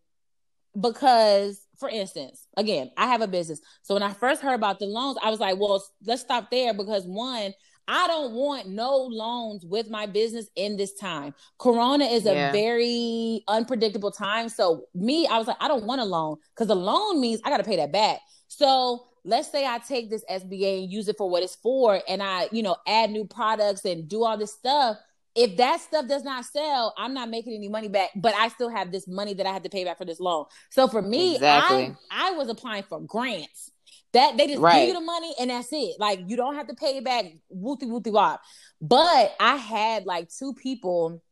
[0.78, 3.60] because for instance, again, I have a business.
[3.82, 6.74] So when I first heard about the loans, I was like, well, let's stop there
[6.74, 7.52] because one,
[7.88, 11.34] I don't want no loans with my business in this time.
[11.58, 12.52] Corona is a yeah.
[12.52, 14.48] very unpredictable time.
[14.48, 17.50] So me, I was like, I don't want a loan because a loan means I
[17.50, 18.20] got to pay that back.
[18.48, 22.22] So let's say I take this SBA and use it for what it's for, and
[22.22, 24.96] I, you know, add new products and do all this stuff.
[25.36, 28.70] If that stuff does not sell, I'm not making any money back, but I still
[28.70, 30.46] have this money that I have to pay back for this loan.
[30.70, 31.94] So for me, exactly.
[32.10, 33.70] I, I was applying for grants.
[34.12, 34.80] That they just right.
[34.80, 35.96] give you the money and that's it.
[35.98, 37.26] Like you don't have to pay it back.
[37.50, 38.40] Wooty wooty wop.
[38.80, 41.22] But I had like two people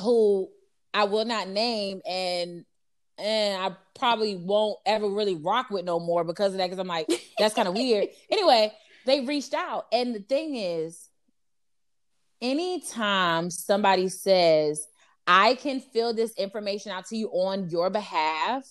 [0.00, 0.48] who
[0.92, 2.64] I will not name and
[3.18, 6.66] and I probably won't ever really rock with no more because of that.
[6.66, 8.08] Because I'm like, that's kind of weird.
[8.30, 8.72] Anyway,
[9.06, 11.08] they reached out, and the thing is,
[12.40, 14.86] anytime somebody says,
[15.26, 18.64] "I can fill this information out to you on your behalf,"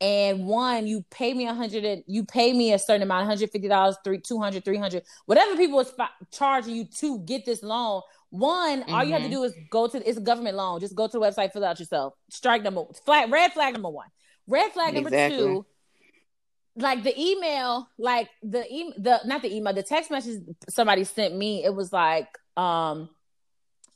[0.00, 3.68] and one you pay me a hundred and you pay me a certain amount 150
[3.68, 5.92] dollars three 200 300 whatever people is
[6.32, 8.00] charging you to get this loan
[8.30, 8.94] one mm-hmm.
[8.94, 9.36] all you have to mm-hmm.
[9.36, 11.78] do is go to it's a government loan just go to the website fill out
[11.78, 14.08] yourself strike number flag red flag number one
[14.46, 15.38] red flag number exactly.
[15.38, 15.66] two
[16.76, 21.36] like the email like the e- the not the email the text message somebody sent
[21.36, 23.08] me it was like um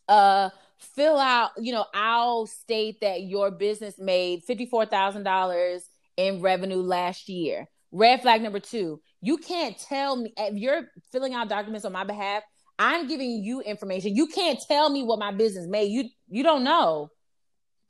[0.08, 5.80] uh fill out you know i'll state that your business made $54000
[6.16, 7.68] in revenue last year.
[7.92, 12.04] Red flag number two, you can't tell me if you're filling out documents on my
[12.04, 12.42] behalf.
[12.78, 14.16] I'm giving you information.
[14.16, 15.92] You can't tell me what my business made.
[15.92, 17.10] You you don't know.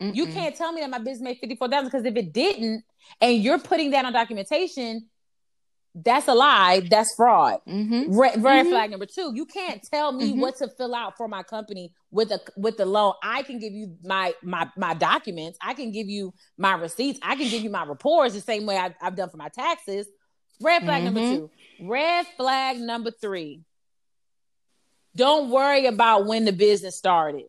[0.01, 0.15] Mm-mm.
[0.15, 2.85] You can't tell me that my business made fifty four thousand because if it didn't,
[3.21, 5.09] and you're putting that on documentation,
[5.95, 6.81] that's a lie.
[6.91, 7.61] That's fraud.
[7.69, 8.19] Mm-hmm.
[8.19, 8.71] Red, red mm-hmm.
[8.71, 9.33] flag number two.
[9.35, 10.41] You can't tell me mm-hmm.
[10.41, 13.15] what to fill out for my company with a with the loan.
[13.23, 15.57] I can give you my my my documents.
[15.63, 17.21] I can give you my receipts.
[17.23, 20.09] I can give you my reports the same way I, have done for my taxes.
[20.61, 21.37] Red flag number mm-hmm.
[21.37, 21.51] two.
[21.81, 23.63] Red flag number three.
[25.17, 27.45] Don't worry about when the business started.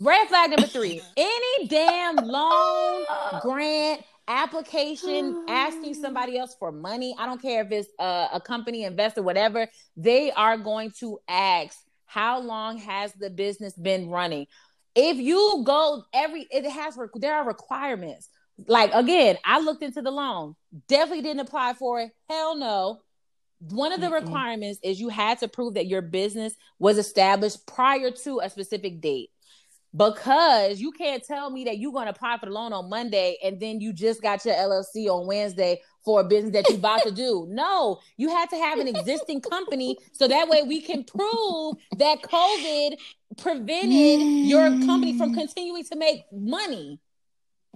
[0.00, 1.00] Red flag number three.
[1.16, 3.04] Any damn loan,
[3.40, 6.00] grant, application asking oh.
[6.00, 7.14] somebody else for money.
[7.18, 9.68] I don't care if it's a, a, company investor whatever.
[9.96, 14.46] They are going to ask how long has the business been running?
[14.94, 18.28] If you go every it has there are requirements.
[18.68, 20.54] Like again i looked into the loan.
[20.88, 22.12] Definitely didn't apply for it.
[22.28, 23.00] Hell no.
[23.58, 24.22] One of the Mm-mm.
[24.24, 29.00] requirements is you had to prove that your business was established prior to a specific
[29.00, 29.30] date
[29.96, 33.36] because you can't tell me that you're going to apply for the loan on Monday
[33.44, 37.02] and then you just got your LLC on Wednesday for a business that you're about
[37.02, 37.46] to do.
[37.54, 42.20] No, you had to have an existing company so that way we can prove that
[42.22, 42.96] COVID
[43.38, 44.48] prevented mm.
[44.48, 46.98] your company from continuing to make money.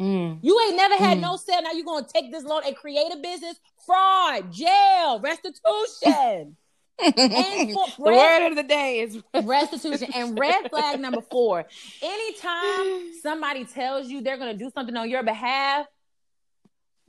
[0.01, 0.41] Mm.
[0.43, 1.23] You ain't never had mm.
[1.23, 1.63] no sale.
[1.63, 3.61] Now you're going to take this loan and create a business?
[3.87, 6.57] Fraud, jail, restitution
[6.99, 10.11] and for, the red, word of the day is restitution.
[10.15, 11.65] And red flag number four:
[12.03, 15.87] anytime somebody tells you they're going to do something on your behalf,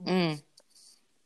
[0.05, 0.41] mm.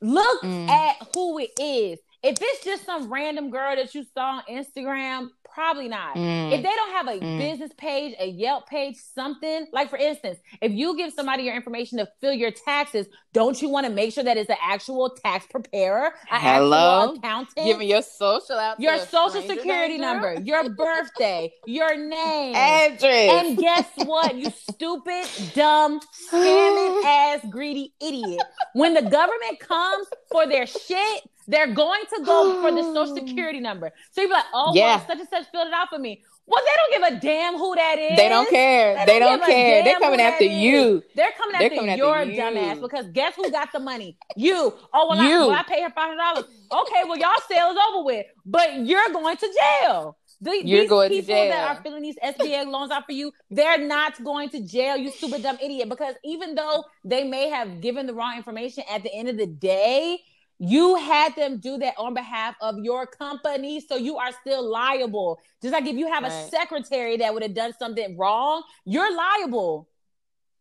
[0.02, 0.70] look mm.
[0.70, 2.00] at who it is.
[2.24, 6.16] If it's just some random girl that you saw on Instagram, Probably not.
[6.16, 6.52] Mm.
[6.52, 7.38] If they don't have a mm.
[7.38, 12.00] business page, a Yelp page, something like, for instance, if you give somebody your information
[12.00, 15.46] to fill your taxes, don't you want to make sure that it's an actual tax
[15.46, 17.14] preparer, an Hello?
[17.14, 23.58] accountant, giving your social out, your social security number, your birthday, your name, address, and
[23.58, 24.36] guess what?
[24.36, 26.00] You stupid, dumb,
[26.32, 28.42] scamming ass, greedy idiot.
[28.74, 33.60] When the government comes for their shit, they're going to go for the social security
[33.60, 33.92] number.
[34.12, 34.98] So you're like, oh, yeah.
[34.98, 36.24] well, such and such filled it out for me.
[36.46, 38.18] Well, they don't give a damn who that is.
[38.18, 39.06] They don't care.
[39.06, 39.84] They don't, they don't care.
[39.84, 41.02] They're coming after you.
[41.16, 44.18] They're coming They're after coming your after dumbass because guess who got the money?
[44.36, 44.74] You.
[44.94, 45.36] Oh, well, you.
[45.36, 46.46] I, well, I pay her five hundred dollars.
[46.70, 50.18] Okay, well, y'all sale is over with, but you're going to jail.
[50.42, 51.50] The, You're these going people to jail.
[51.52, 55.10] that are filling these SBA loans out for you, they're not going to jail, you
[55.10, 55.88] stupid dumb idiot.
[55.88, 59.48] Because even though they may have given the wrong information, at the end of the
[59.48, 60.20] day,
[60.60, 65.40] you had them do that on behalf of your company, so you are still liable.
[65.62, 66.32] Just like if you have right.
[66.32, 69.90] a secretary that would have done something wrong, you're liable.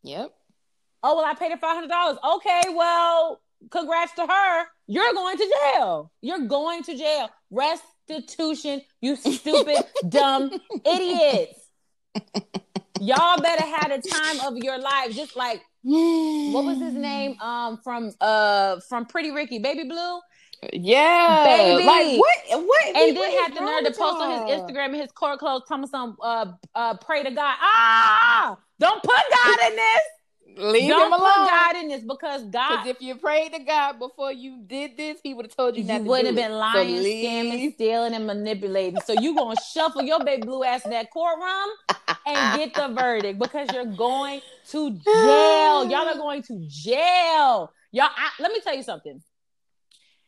[0.03, 0.32] Yep.
[1.03, 2.18] Oh well, I paid her five hundred dollars.
[2.36, 3.40] Okay, well,
[3.70, 4.64] congrats to her.
[4.86, 6.12] You're going to jail.
[6.20, 7.30] You're going to jail.
[7.51, 8.82] Restitution.
[9.01, 9.76] You stupid
[10.09, 10.51] dumb
[10.84, 11.59] idiots.
[13.01, 17.41] Y'all better have the time of your life, just like what was his name?
[17.41, 20.20] Um, from uh, from Pretty Ricky, Baby Blue.
[20.72, 21.85] Yeah, baby.
[21.85, 22.66] Like what?
[22.66, 22.87] What?
[22.97, 25.91] And then had the nerve to post on his Instagram and his court clothes, Thomas,
[25.93, 27.57] uh, uh, pray to God.
[27.61, 30.03] Ah, don't put God in this.
[30.57, 31.32] Leave Don't him alone.
[31.44, 32.82] put God in this because God.
[32.82, 35.84] Because if you prayed to God before you did this, He would have told you,
[35.84, 39.00] that You wouldn't have been lying, so scamming, stealing, and manipulating.
[39.00, 41.70] So you gonna shuffle your baby blue ass in that courtroom
[42.26, 44.40] and get the verdict because you're going
[44.70, 45.84] to jail.
[45.84, 47.72] Y'all are going to jail.
[47.90, 49.22] Y'all, I, let me tell you something.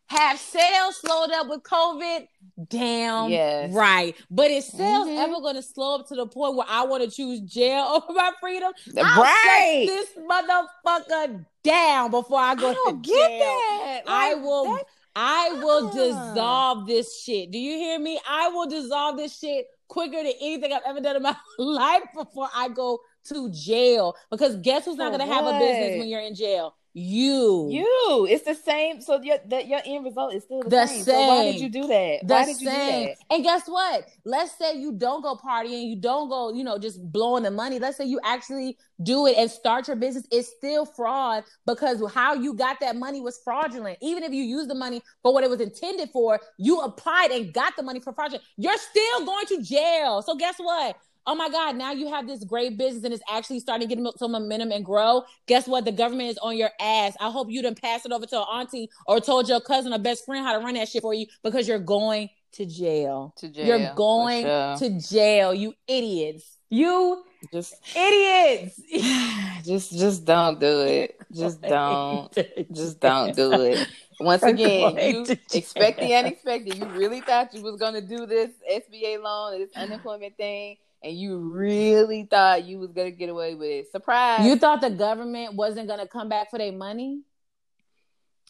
[0.09, 2.29] Have sales slowed up with COVID?
[2.69, 3.73] Damn, Yes.
[3.73, 4.15] right.
[4.31, 5.17] But is sales Mhm.
[5.19, 8.13] ever going to slow up to the point where I want to choose jail over
[8.13, 8.73] my freedom?
[9.03, 9.85] I'll Right.
[9.89, 13.39] this motherfucker down before I go I don't to get jail.
[13.41, 14.03] that.
[14.07, 14.87] I will that-
[15.17, 15.93] I will Uh-uh.
[15.95, 17.51] dissolve this shit.
[17.53, 18.21] Do you hear me?
[18.29, 22.49] I will dissolve this shit quicker than anything I've ever done in my life before
[22.53, 22.99] I go
[23.29, 24.17] to jail.
[24.31, 26.75] Because guess who's not going to have a business when you're in jail?
[26.97, 27.69] You.
[27.71, 28.27] You.
[28.31, 29.01] It's the same.
[29.01, 31.03] So your that your end result is still the, The same.
[31.03, 32.21] So why did you do that?
[32.23, 33.03] The why did you same.
[33.03, 33.17] do that?
[33.35, 34.07] And guess what?
[34.25, 37.81] Let's say you don't go partying, you don't go, you know, just blowing the money.
[37.81, 40.25] Let's say you actually do it and start your business.
[40.31, 43.99] It's still fraud because how you got that money was fraudulent.
[44.01, 47.53] Even if you use the money for what it was intended for, you applied and
[47.53, 48.45] got the money for fraudulent.
[48.57, 50.23] You're still going to jail.
[50.23, 50.97] So guess what?
[51.27, 54.19] Oh my God, now you have this great business and it's actually starting to get
[54.19, 55.23] some momentum and grow.
[55.47, 55.85] Guess what?
[55.85, 57.15] The government is on your ass.
[57.19, 59.99] I hope you didn't pass it over to an auntie or told your cousin or
[59.99, 63.33] best friend how to run that shit for you because you're going to jail.
[63.39, 63.67] To jail.
[63.67, 64.77] You're going sure.
[64.77, 66.59] to jail, you idiots.
[66.71, 68.81] You just idiots.
[69.65, 71.17] just just don't do it.
[71.33, 72.33] Just don't.
[72.73, 73.89] Just don't do it.
[74.21, 76.77] Once again, you expect the unexpected.
[76.77, 81.39] You really thought you was gonna do this SBA loan, this unemployment thing, and you
[81.39, 83.93] really thought you was gonna get away with it.
[83.93, 84.45] Surprise!
[84.47, 87.21] You thought the government wasn't gonna come back for their money?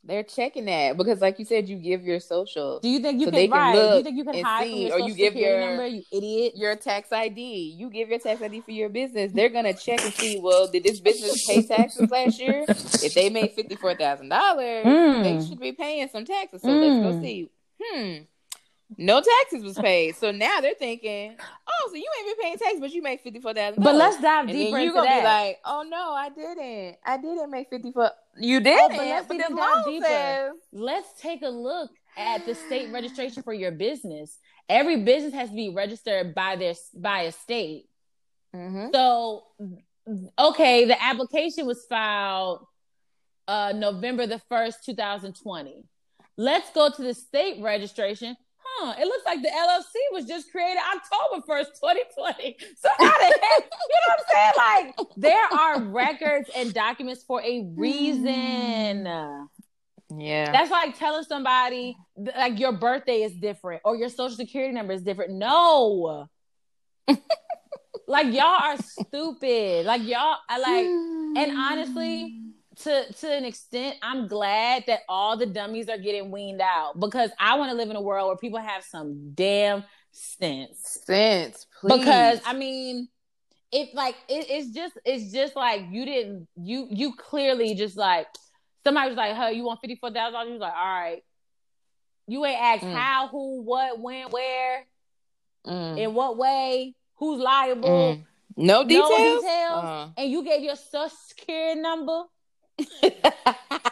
[0.06, 3.24] They're checking that because, like you said, you give your social, Do you think you
[3.26, 3.72] So can, they can right?
[3.90, 5.68] Do you think you can hide from see, your or social you give security your-
[5.70, 5.86] number?
[5.86, 6.52] You idiot.
[6.56, 7.40] your tax ID.
[7.78, 9.32] You give your tax ID for your business.
[9.32, 10.38] They're gonna check and see.
[10.40, 12.66] Well, did this business pay taxes last year?
[12.68, 15.22] If they made fifty four thousand dollars, Mm.
[15.22, 16.60] they should be paying some taxes.
[16.60, 17.22] So let's go Mm.
[17.22, 17.48] see.
[17.82, 18.12] Hmm.
[18.98, 20.16] No taxes was paid.
[20.16, 23.40] So now they're thinking, oh, so you ain't been paying taxes, but you make fifty
[23.40, 23.82] four thousand.
[23.82, 25.20] But let's dive and deeper You're gonna that.
[25.20, 26.96] be like, oh no, I didn't.
[27.04, 28.10] I didn't make fifty four.
[28.36, 28.96] You Oh, didn't.
[28.96, 30.04] but let's but dive deeper.
[30.06, 30.52] says.
[30.72, 34.38] let's take a look at the state registration for your business.
[34.68, 37.86] Every business has to be registered by their by a state.
[38.54, 38.92] Mhm.
[38.94, 39.44] So,
[40.38, 42.66] okay, the application was filed
[43.48, 45.84] uh, November the 1st, 2020.
[46.36, 48.36] Let's go to the state registration.
[48.82, 52.56] It looks like the LLC was just created October 1st, 2020.
[52.78, 54.52] So, how the heck, you know what I'm saying?
[54.56, 59.06] Like, there are records and documents for a reason.
[60.16, 60.52] Yeah.
[60.52, 65.02] That's like telling somebody like your birthday is different or your social security number is
[65.02, 65.32] different.
[65.32, 66.28] No.
[68.06, 69.86] like y'all are stupid.
[69.86, 72.40] Like y'all I like and honestly,
[72.76, 77.30] to to an extent, I'm glad that all the dummies are getting weaned out because
[77.38, 81.00] I want to live in a world where people have some damn sense.
[81.06, 81.98] sense, please.
[81.98, 83.08] Because I mean,
[83.72, 88.26] it like it, it's just it's just like you didn't you you clearly just like
[88.84, 91.22] somebody was like, "Huh, you want fifty four thousand dollars?" You was like, "All right."
[92.26, 92.94] You ain't asked Mm.
[92.94, 94.86] how, who, what, when, where,
[95.66, 95.98] Mm.
[95.98, 98.24] in what way, who's liable, Mm.
[98.56, 99.10] No details.
[99.10, 100.08] no details, Uh.
[100.16, 102.22] and you gave your social security number.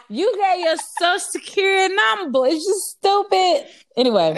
[0.09, 2.45] You gave your social security number.
[2.45, 3.65] It's just stupid.
[3.97, 4.37] Anyway,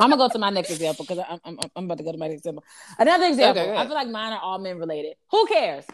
[0.00, 2.18] I'm gonna go to my next example because I'm, I'm I'm about to go to
[2.18, 2.62] my next example.
[2.96, 3.60] Another example.
[3.60, 5.16] Okay, I feel like mine are all men related.
[5.32, 5.84] Who cares?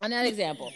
[0.00, 0.72] Another example.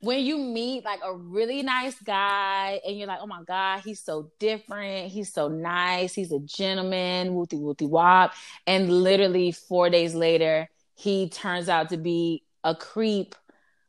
[0.00, 4.00] When you meet like a really nice guy and you're like, oh my God, he's
[4.00, 5.10] so different.
[5.10, 6.14] He's so nice.
[6.14, 8.34] He's a gentleman, wooty wooty wop.
[8.68, 13.34] And literally four days later, he turns out to be a creep,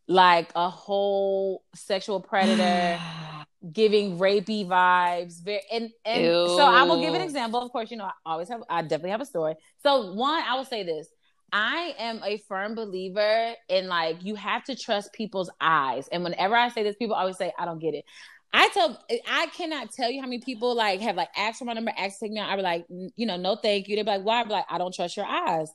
[0.08, 3.00] like a whole sexual predator
[3.72, 5.44] giving rapey vibes.
[5.44, 7.62] Very and and so I will give an example.
[7.62, 8.64] Of course, you know I always have.
[8.70, 9.56] I definitely have a story.
[9.84, 11.08] So one, I will say this.
[11.52, 16.08] I am a firm believer in like you have to trust people's eyes.
[16.12, 18.04] And whenever I say this, people always say, I don't get it.
[18.52, 18.98] I tell
[19.30, 22.20] I cannot tell you how many people like have like asked for my number, asked
[22.20, 22.50] to take me out.
[22.50, 23.96] I be like, you know, no thank you.
[23.96, 24.42] They're like, why?
[24.42, 25.72] I be like, I don't trust your eyes.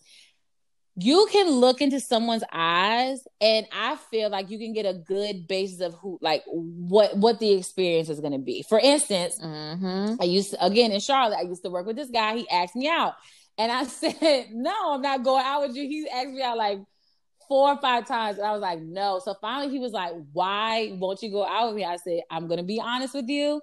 [0.97, 5.47] You can look into someone's eyes, and I feel like you can get a good
[5.49, 8.65] basis of who, like, what what the experience is going to be.
[8.69, 10.21] For instance, Mm-hmm.
[10.21, 12.37] I used to, again in Charlotte, I used to work with this guy.
[12.39, 13.15] He asked me out.
[13.57, 15.83] And I said, No, I'm not going out with you.
[15.89, 16.79] He asked me out like
[17.49, 18.39] four or five times.
[18.39, 19.21] And I was like, No.
[19.25, 21.85] So finally he was like, Why won't you go out with me?
[21.85, 23.61] I said, I'm gonna be honest with you.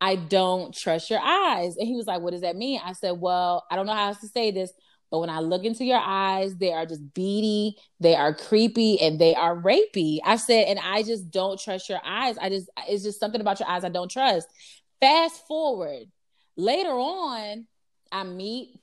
[0.00, 1.76] I don't trust your eyes.
[1.76, 2.80] And he was like, What does that mean?
[2.84, 4.72] I said, Well, I don't know how else to say this,
[5.10, 9.20] But when I look into your eyes, they are just beady, they are creepy, and
[9.20, 10.18] they are rapey.
[10.24, 12.36] I said, and I just don't trust your eyes.
[12.38, 14.48] I just, it's just something about your eyes I don't trust.
[15.00, 16.06] Fast forward,
[16.56, 17.66] later on,
[18.10, 18.80] I meet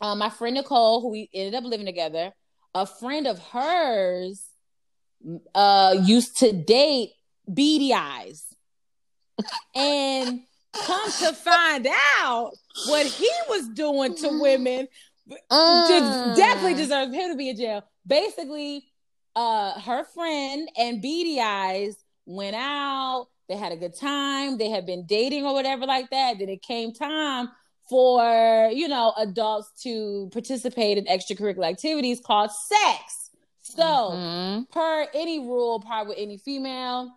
[0.00, 2.32] uh, my friend Nicole, who we ended up living together.
[2.74, 4.44] A friend of hers
[5.54, 7.10] uh, used to date
[7.52, 8.44] beady eyes.
[9.74, 10.42] and
[10.72, 11.88] come to find
[12.18, 12.52] out
[12.86, 14.86] what he was doing to women
[15.50, 16.34] uh.
[16.34, 17.84] definitely deserves him to be in jail.
[18.06, 18.84] Basically,
[19.36, 23.28] uh, her friend and Beady Eyes went out.
[23.48, 24.58] They had a good time.
[24.58, 26.38] They had been dating or whatever like that.
[26.38, 27.48] Then it came time
[27.88, 33.30] for you know adults to participate in extracurricular activities called sex.
[33.62, 34.62] So, mm-hmm.
[34.72, 37.12] per any rule, probably any female,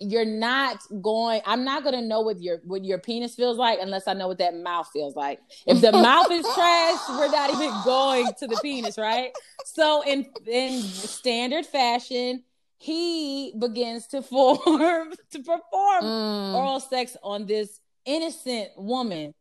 [0.00, 3.78] you're not going i'm not going to know what your what your penis feels like
[3.80, 5.40] unless i know what that mouth feels like.
[5.66, 9.30] If the mouth is trash we're not even going to the penis right?
[9.64, 12.42] So in in standard fashion
[12.78, 14.58] he begins to form
[15.30, 16.54] to perform mm.
[16.54, 19.34] oral sex on this innocent woman.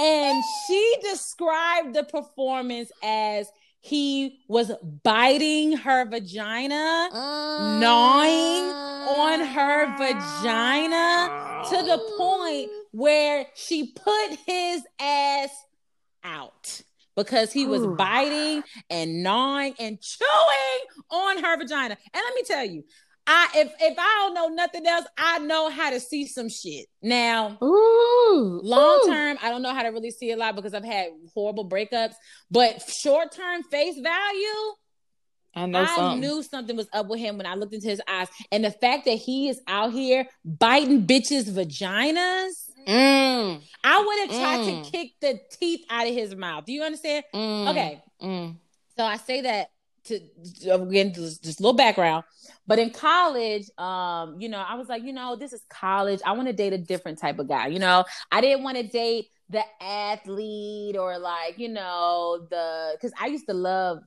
[0.00, 4.70] And she described the performance as he was
[5.02, 8.64] biting her vagina, uh, gnawing
[9.08, 15.50] on her vagina to the point where she put his ass
[16.22, 16.82] out
[17.16, 17.94] because he was Ooh.
[17.96, 21.96] biting and gnawing and chewing on her vagina.
[22.12, 22.84] And let me tell you,
[23.26, 26.86] I if if I don't know nothing else, I know how to see some shit.
[27.02, 30.84] Now, ooh, long term, I don't know how to really see a lot because I've
[30.84, 32.14] had horrible breakups.
[32.50, 34.74] But short term, face value,
[35.54, 35.80] I know.
[35.80, 36.20] I something.
[36.20, 39.04] knew something was up with him when I looked into his eyes, and the fact
[39.04, 42.66] that he is out here biting bitches' vaginas.
[42.88, 43.60] Mm.
[43.84, 44.84] I would have tried mm.
[44.84, 46.64] to kick the teeth out of his mouth.
[46.64, 47.24] Do you understand?
[47.34, 47.70] Mm.
[47.70, 48.02] Okay.
[48.22, 48.56] Mm.
[48.96, 49.68] So I say that
[50.04, 50.20] to
[50.70, 52.24] again just, just a little background.
[52.66, 56.20] But in college, um, you know, I was like, you know, this is college.
[56.24, 57.68] I want to date a different type of guy.
[57.68, 63.12] You know, I didn't want to date the athlete or like, you know, the because
[63.20, 63.98] I used to love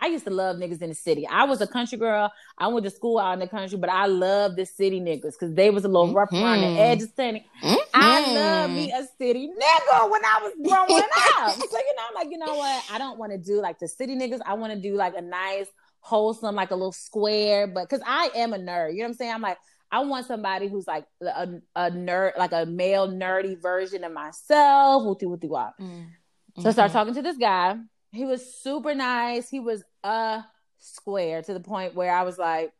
[0.00, 1.26] I used to love niggas in the city.
[1.26, 2.32] I was a country girl.
[2.58, 5.54] I went to school out in the country, but I love the city niggas because
[5.54, 6.44] they was a little rough mm-hmm.
[6.44, 6.78] around the mm-hmm.
[6.78, 7.12] edges.
[7.16, 7.74] Mm-hmm.
[7.94, 11.02] I love me a city nigga when I was growing
[11.38, 11.52] up.
[11.54, 12.84] So you know, I'm like, you know what?
[12.90, 14.40] I don't want to do like the city niggas.
[14.44, 15.66] I want to do like a nice
[16.00, 19.14] wholesome, like a little square, but because I am a nerd, you know what I'm
[19.14, 19.32] saying?
[19.32, 19.58] I'm like,
[19.90, 25.04] I want somebody who's like a, a nerd, like a male nerdy version of myself.
[25.04, 25.76] Wooty wooty wop.
[25.80, 26.62] Mm-hmm.
[26.62, 27.76] So I started talking to this guy.
[28.14, 29.50] He was super nice.
[29.50, 30.44] He was a
[30.78, 32.72] square to the point where I was like,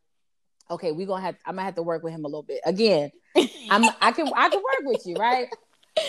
[0.71, 2.61] okay, we're gonna have I'm gonna have to work with him a little bit.
[2.65, 3.11] Again,
[3.71, 5.49] I'm I can I can work with you, right?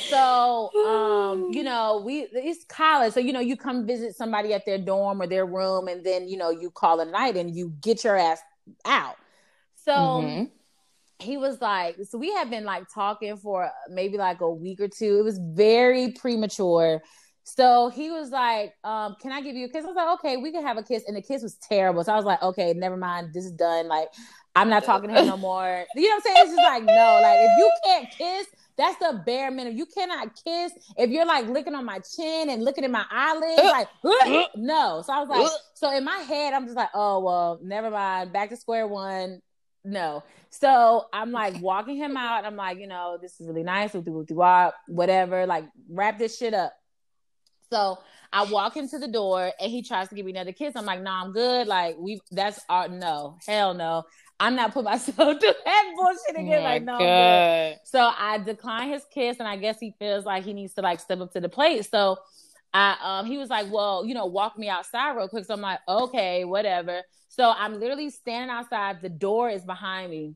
[0.10, 4.66] so um you know we it's college so you know you come visit somebody at
[4.66, 7.74] their dorm or their room and then you know you call a night and you
[7.82, 8.40] get your ass
[8.86, 9.16] out
[9.76, 10.44] so mm-hmm.
[11.20, 14.88] he was like so we have been like talking for maybe like a week or
[14.88, 17.02] two it was very premature
[17.48, 19.86] so he was like, um, can I give you a kiss?
[19.86, 21.04] I was like, okay, we can have a kiss.
[21.08, 22.04] And the kiss was terrible.
[22.04, 23.34] So I was like, okay, never mind.
[23.34, 23.88] This is done.
[23.88, 24.08] Like,
[24.56, 25.86] I'm not talking to him no more.
[25.96, 26.38] You know what I'm saying?
[26.40, 29.78] It's just like, no, like if you can't kiss, that's the bare minimum.
[29.78, 33.62] You cannot kiss if you're like licking on my chin and looking at my eyelids.
[33.62, 35.04] Uh, like, uh, no.
[35.06, 35.50] So I was like, uh.
[35.76, 38.34] so in my head, I'm just like, oh well, never mind.
[38.34, 39.40] Back to square one.
[39.84, 40.24] No.
[40.50, 42.44] So I'm like walking him out.
[42.44, 43.92] I'm like, you know, this is really nice.
[44.88, 45.46] Whatever.
[45.46, 46.74] Like, wrap this shit up.
[47.72, 48.00] So
[48.32, 50.76] I walk into the door and he tries to give me another kiss.
[50.76, 51.68] I'm like, no, nah, I'm good.
[51.68, 54.04] Like we that's our no, hell no.
[54.40, 56.60] I'm not putting myself through that bullshit again.
[56.60, 57.80] Oh like, no.
[57.86, 61.00] So I decline his kiss, and I guess he feels like he needs to like
[61.00, 61.86] step up to the plate.
[61.90, 62.18] So
[62.74, 65.46] I um he was like, Well, you know, walk me outside real quick.
[65.46, 67.02] So I'm like, okay, whatever.
[67.30, 70.36] So I'm literally standing outside, the door is behind me,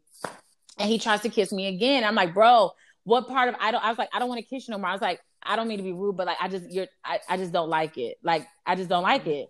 [0.77, 2.03] and he tries to kiss me again.
[2.03, 2.71] I'm like, bro,
[3.03, 4.77] what part of I don't I was like, I don't want to kiss you no
[4.77, 4.89] more.
[4.89, 7.20] I was like, I don't mean to be rude, but like I just you're I,
[7.30, 8.18] I just don't like it.
[8.24, 9.50] Like I just don't like it.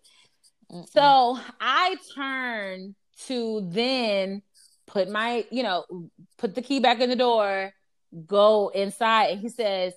[0.72, 0.88] Mm-mm.
[0.90, 2.96] So I turn
[3.28, 4.42] to then
[4.88, 5.86] put my, you know,
[6.38, 7.72] put the key back in the door,
[8.26, 9.94] go inside, and he says,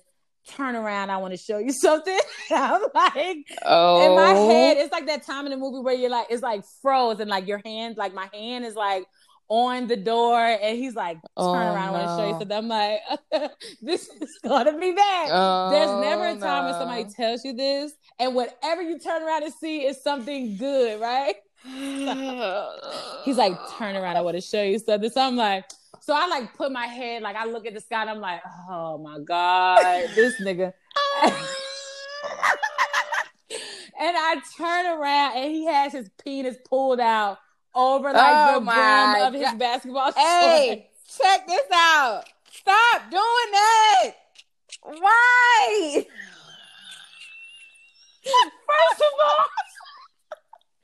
[0.47, 2.19] turn around, I want to show you something.
[2.51, 4.05] I'm like, oh.
[4.05, 4.49] in my oh.
[4.49, 7.29] head, it's like that time in the movie where you're like, it's like froze and
[7.29, 9.05] like your hand, like my hand is like
[9.53, 11.99] on the door and he's like, turn oh, around, no.
[11.99, 12.57] I want to show you something.
[12.57, 13.01] I'm like,
[13.83, 15.29] this is gonna be bad.
[15.31, 16.71] Oh, There's never a time no.
[16.71, 20.57] when somebody oh, tells you this, and whatever you turn around and see is something
[20.57, 21.35] good, right?
[23.25, 25.11] he's like, turn around, I want to show you something.
[25.11, 25.65] So I'm like,
[26.01, 28.41] so I like put my head, like I look at the sky and I'm like,
[28.69, 29.83] oh my God,
[30.15, 30.73] this nigga.
[31.23, 31.31] and
[34.01, 37.37] I turn around and he has his penis pulled out
[37.75, 39.59] over like oh the brim of his God.
[39.59, 42.23] basketball Hey, check this out.
[42.51, 44.11] Stop doing that.
[44.83, 46.05] Why?
[48.23, 49.45] First of all,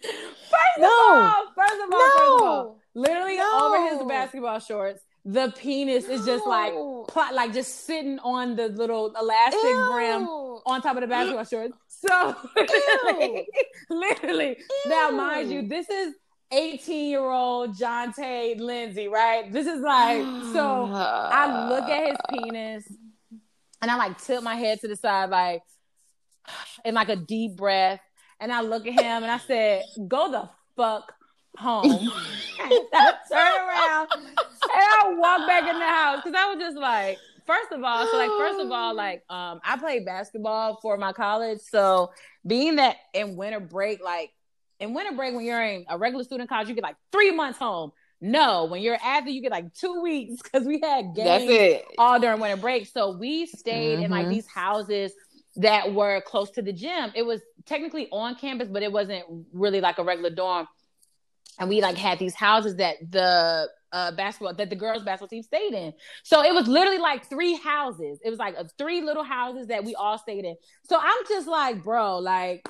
[0.02, 0.88] first no.
[0.88, 2.00] of all, first of all, no.
[2.00, 3.60] first of all, literally no.
[3.62, 6.14] over his basketball shorts, the penis no.
[6.16, 6.74] is just like
[7.08, 9.90] plot, like just sitting on the little elastic Ew.
[9.92, 10.28] brim
[10.66, 11.74] on top of the basketball shorts.
[11.88, 13.48] So literally,
[13.90, 14.58] literally.
[14.88, 16.14] now mind you, this is
[16.52, 19.52] 18 year old John Jonte Lindsay, right?
[19.52, 20.22] This is like,
[20.54, 22.92] so I look at his penis
[23.82, 25.62] and I like tilt my head to the side, like,
[26.84, 28.02] in like a deep breath.
[28.40, 31.14] And I look at him and I said, go the fuck
[31.58, 31.86] home.
[32.60, 34.38] I turn around and
[34.74, 38.18] I walk back in the house because I was just like, first of all, so
[38.18, 42.12] like first of all, like um, I played basketball for my college, so
[42.46, 44.32] being that in winter break, like
[44.80, 47.60] in winter break when you're in a regular student college, you get like three months
[47.60, 47.92] home.
[48.22, 52.40] No, when you're after, you get like two weeks because we had games all during
[52.40, 52.88] winter break.
[52.88, 54.04] So we stayed mm-hmm.
[54.06, 54.34] in like mm-hmm.
[54.34, 55.14] these houses
[55.58, 57.12] that were close to the gym.
[57.16, 59.24] It was technically on campus, but it wasn't
[59.54, 60.68] really like a regular dorm.
[61.60, 65.44] And we like had these houses that the uh, basketball that the girls basketball team
[65.44, 65.94] stayed in.
[66.24, 68.20] So it was literally like three houses.
[68.24, 70.56] It was like a, three little houses that we all stayed in.
[70.84, 72.68] So I'm just like, bro, like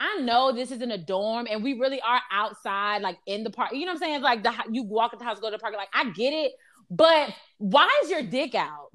[0.00, 3.72] I know this isn't a dorm and we really are outside, like in the park.
[3.72, 4.22] You know what I'm saying?
[4.22, 5.74] like the you walk at the house, go to the park.
[5.76, 6.52] Like I get it,
[6.90, 8.88] but why is your dick out?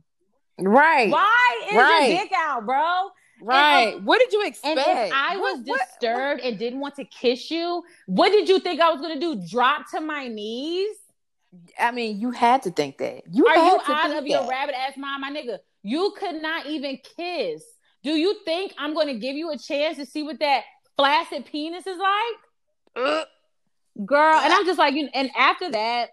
[0.59, 1.11] Right.
[1.11, 2.07] Why is right.
[2.09, 3.09] your dick out, bro?
[3.41, 4.01] Right.
[4.01, 4.79] what did you expect?
[4.79, 8.49] And if I was what, disturbed what, and didn't want to kiss you, what did
[8.49, 9.43] you think I was gonna do?
[9.47, 10.95] Drop to my knees?
[11.79, 13.23] I mean, you had to think that.
[13.31, 14.27] You are you out of that.
[14.27, 15.59] your rabbit ass mind, my nigga?
[15.83, 17.63] You could not even kiss.
[18.03, 20.63] Do you think I'm going to give you a chance to see what that
[20.97, 23.27] flaccid penis is like?
[24.05, 25.09] Girl, and I'm just like, you.
[25.13, 26.09] And after that,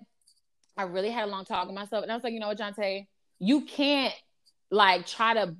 [0.76, 2.58] I really had a long talk with myself, and I was like, you know what,
[2.58, 3.06] Jonte,
[3.38, 4.14] you can't
[4.70, 5.54] like try to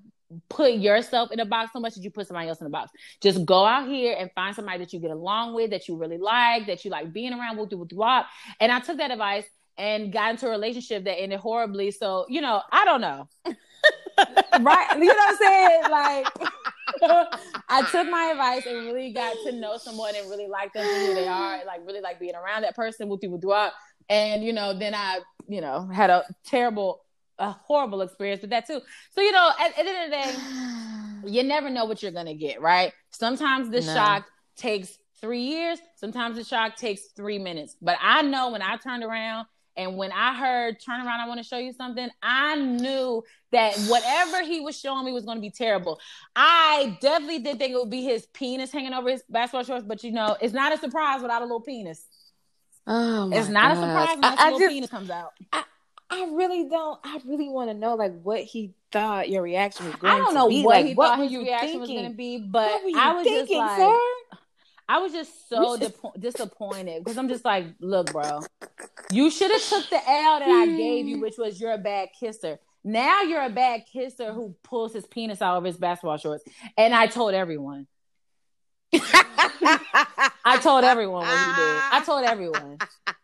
[0.48, 2.92] put yourself in a box so much that you put somebody else in a box.
[3.20, 6.16] Just go out here and find somebody that you get along with, that you really
[6.16, 8.24] like, that you like being around, with, with, with,
[8.60, 9.44] And I took that advice
[9.76, 11.90] and got into a relationship that ended horribly.
[11.90, 13.28] So, you know, I don't know.
[14.60, 14.96] right?
[14.96, 15.82] You know what I'm saying?
[15.90, 16.26] Like
[17.02, 21.06] I took my advice and really got to know someone and really like them for
[21.06, 23.74] who they are, like really like being around that person, with people do up.
[24.08, 27.02] And you know, then I, you know, had a terrible,
[27.38, 28.80] a horrible experience with that too.
[29.10, 30.20] So, you know, at, at the end of
[31.24, 32.92] the day, you never know what you're gonna get, right?
[33.10, 33.94] Sometimes the no.
[33.94, 34.26] shock
[34.56, 37.76] takes three years, sometimes the shock takes three minutes.
[37.80, 39.46] But I know when I turned around
[39.76, 43.76] and when I heard turn around, I want to show you something, I knew that
[43.88, 46.00] whatever he was showing me was going to be terrible.
[46.36, 50.04] I definitely did think it would be his penis hanging over his basketball shorts, but
[50.04, 52.04] you know, it's not a surprise without a little penis.
[52.86, 53.82] Oh, it's not God.
[53.82, 55.32] a surprise when a little just, penis comes out.
[55.52, 55.64] I,
[56.10, 56.98] I really don't.
[57.04, 60.22] I really want to know like what he thought your reaction was going to be.
[60.22, 61.80] I don't know what like, he what thought his reaction thinking?
[61.80, 63.98] was going to be, but I was thinking, just like, sir?
[64.88, 65.76] I was just so
[66.18, 68.40] disappointed because I'm just like, look, bro,
[69.10, 72.10] you should have took the L that I gave you, which was you're a bad
[72.18, 72.58] kisser.
[72.84, 76.44] Now you're a bad kisser who pulls his penis out of his basketball shorts.
[76.76, 77.86] And I told everyone.
[80.44, 81.80] I told everyone what he did.
[81.92, 82.78] I told everyone.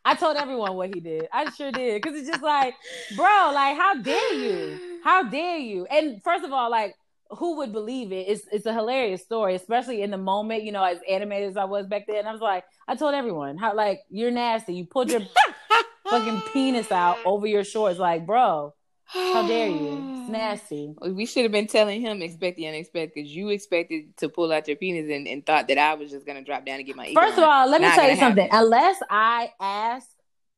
[0.04, 1.28] I told everyone what he did.
[1.32, 2.00] I sure did.
[2.02, 2.74] Cause it's just like,
[3.16, 5.00] bro, like, how dare you?
[5.04, 5.86] How dare you?
[5.86, 6.94] And first of all, like,
[7.30, 8.26] who would believe it?
[8.28, 11.64] It's it's a hilarious story, especially in the moment, you know, as animated as I
[11.64, 12.26] was back then.
[12.26, 14.74] I was like, I told everyone how like you're nasty.
[14.74, 15.22] You pulled your
[16.08, 18.74] fucking penis out over your shorts, like, bro.
[19.04, 20.20] How dare you?
[20.20, 20.94] It's nasty.
[21.00, 24.68] We should have been telling him expect the unexpected because you expected to pull out
[24.68, 27.12] your penis and, and, thought that I was just gonna drop down and get my.
[27.14, 28.44] First of all, let me tell you something.
[28.44, 28.64] Happen.
[28.64, 30.08] Unless I ask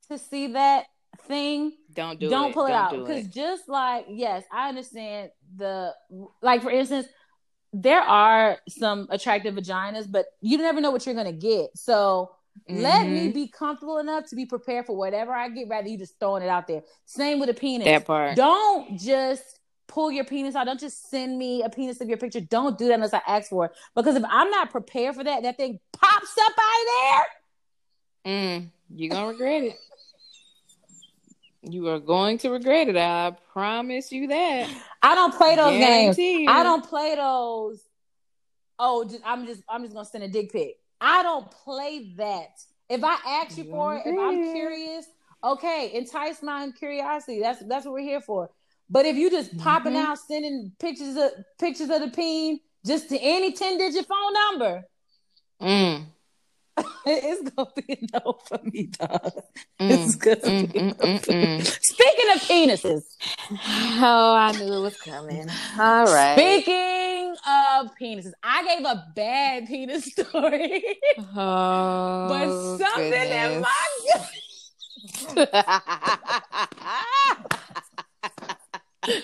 [0.08, 0.86] to see that
[1.26, 2.30] thing, don't do it.
[2.30, 2.54] don't it.
[2.54, 5.94] pull it out because just like yes, I understand the
[6.42, 7.06] like for instance,
[7.72, 11.76] there are some attractive vaginas, but you never know what you're gonna get.
[11.76, 12.32] So
[12.68, 12.82] Mm-hmm.
[12.82, 13.32] Let me mm-hmm.
[13.32, 16.48] be comfortable enough to be prepared for whatever I get, rather you just throwing it
[16.48, 16.82] out there.
[17.06, 17.86] Same with a penis.
[17.86, 18.36] That part.
[18.36, 20.64] Don't just pull your penis out.
[20.64, 22.40] Don't just send me a penis of your picture.
[22.40, 23.72] Don't do that unless I ask for it.
[23.94, 27.22] Because if I'm not prepared for that, that thing pops up out of
[28.24, 28.32] there.
[28.32, 29.76] Mm, you're gonna regret it.
[31.62, 32.96] You are going to regret it.
[32.96, 34.68] I promise you that.
[35.02, 36.44] I don't play those Guarantee games.
[36.44, 36.50] You.
[36.50, 37.82] I don't play those.
[38.78, 40.76] Oh, just, I'm just I'm just gonna send a dick pic.
[41.00, 42.60] I don't play that.
[42.88, 45.06] If I ask you for it, if I'm curious,
[45.44, 47.40] okay, entice my curiosity.
[47.40, 48.50] That's that's what we're here for.
[48.88, 50.06] But if you just popping mm-hmm.
[50.06, 54.84] out sending pictures of pictures of the peen just to any 10 digit phone number,
[55.60, 56.06] Mm.
[57.06, 59.32] It's gonna be a no for me, dog.
[59.80, 59.90] Mm.
[59.90, 61.62] It's gonna Mm, be a mm, no mm, for me.
[61.62, 61.78] mm.
[61.82, 63.02] Speaking of penises,
[64.02, 65.50] Oh, I knew it was coming.
[65.78, 66.38] All right.
[66.38, 70.82] speaking of penises, I gave a bad penis story,
[71.36, 73.66] Oh, but something in my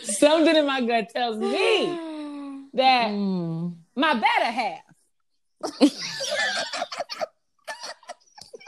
[0.03, 1.99] something in my gut tells me
[2.75, 3.77] that Mm.
[3.95, 4.81] my better half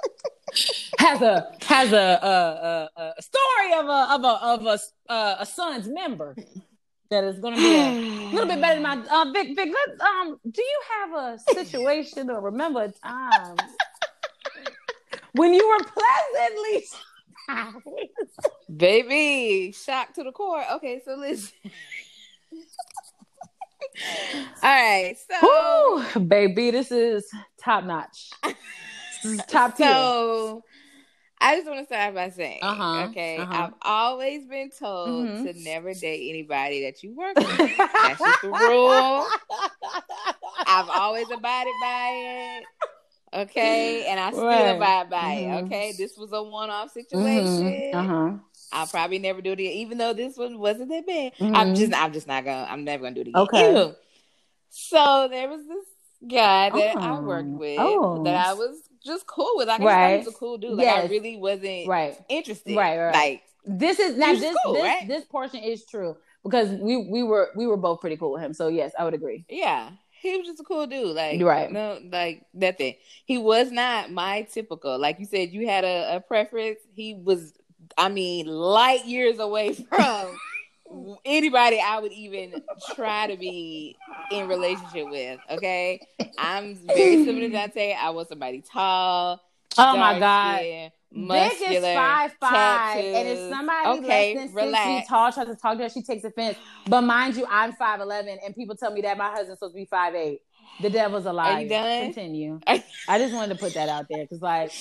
[0.99, 5.37] has a has a a, a, a story of a of a of a uh,
[5.41, 6.35] a son's member
[7.11, 9.57] that is going to be a little bit better than my uh, Vic.
[9.57, 13.57] Vic, let, um, do you have a situation or remember a time
[15.33, 17.87] when you were pleasantly surprised?
[18.77, 20.65] Baby, shock to the core.
[20.75, 21.53] Okay, so listen.
[24.63, 27.27] All right, so Woo, baby, this is
[27.59, 28.31] top notch.
[29.49, 29.87] Top tier.
[29.87, 30.65] so
[31.41, 33.53] I just want to start by saying, Uh-huh, okay, uh-huh.
[33.55, 35.43] I've always been told Mhm.
[35.45, 37.59] to never date anybody that you work with.
[38.03, 39.27] That's just the rule.
[40.67, 42.67] I've always abided by it.
[43.43, 44.71] Okay, and I still Right.
[44.71, 45.65] abide by it.
[45.65, 47.91] Okay, this was a one-off situation.
[47.93, 48.39] Mhm, Uh-huh.
[48.73, 51.33] I'll probably never do it again, even though this one wasn't that bad.
[51.41, 53.43] I'm just, I'm just not gonna, I'm never gonna do it again.
[53.43, 53.95] Okay.
[54.71, 55.85] So there was this
[56.27, 57.23] guy that I Oh.
[57.23, 58.25] worked with Oh.
[58.25, 59.67] that I was just cool with.
[59.69, 60.13] Like, I just thought Right.
[60.13, 60.73] he was a cool dude.
[60.75, 62.17] Like, I really wasn't Right.
[62.29, 62.77] interested.
[62.77, 63.15] Right, right.
[63.15, 65.09] Like, This is now this cool, this right?
[65.09, 68.55] this portion is true because we we were we were both pretty cool with him.
[68.55, 69.45] So yes, I would agree.
[69.49, 69.91] yeah,
[70.23, 71.15] he was just a cool dude.
[71.15, 71.71] Like, Right.
[71.71, 72.95] No, like nothing.
[73.27, 74.99] He was not my typical.
[74.99, 76.79] Like you said, you had a, a preference.
[76.95, 77.53] He was,
[77.97, 80.37] I mean, light years away from
[81.25, 82.55] anybody I would even
[82.95, 83.97] try to be
[84.33, 85.41] in relationship with.
[85.51, 86.01] Okay,
[86.39, 87.95] I'm very similar to Dante.
[87.95, 89.41] I want somebody tall.
[89.77, 90.91] Oh my god.
[91.13, 94.85] muscular, is five five, and if somebody Okay, less than relax.
[94.85, 96.59] six feet tall tries to talk to her, she takes offense.
[96.87, 99.81] But mind you, I'm five eleven, and people tell me that my husband's supposed to
[99.81, 100.43] be five eight.
[100.81, 101.55] The devil's a liar.
[101.55, 102.05] Are you done?
[102.13, 102.61] Continue.
[102.67, 104.73] I just wanted to put that out there because, like,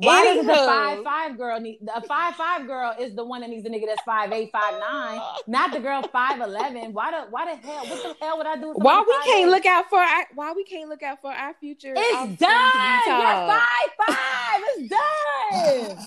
[0.00, 0.66] why does the Anywho.
[0.66, 3.86] five five girl need a five five girl is the one that needs a nigga
[3.86, 6.92] that's five eight five nine, not the girl five eleven.
[6.92, 7.86] Why the why the hell?
[7.86, 8.72] What the hell would I do?
[8.74, 9.50] Why we can't 5'8"?
[9.50, 11.94] look out for our why we can't look out for our future?
[11.96, 13.06] It's done.
[13.06, 14.62] You're five five.
[14.76, 15.98] It's done.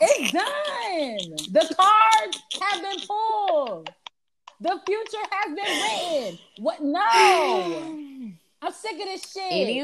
[0.00, 1.52] It's done.
[1.52, 3.90] The cards have been pulled.
[4.60, 6.38] The future has been written.
[6.58, 6.80] What?
[6.82, 7.00] No.
[8.62, 9.50] I'm sick of this shit.
[9.50, 9.82] Any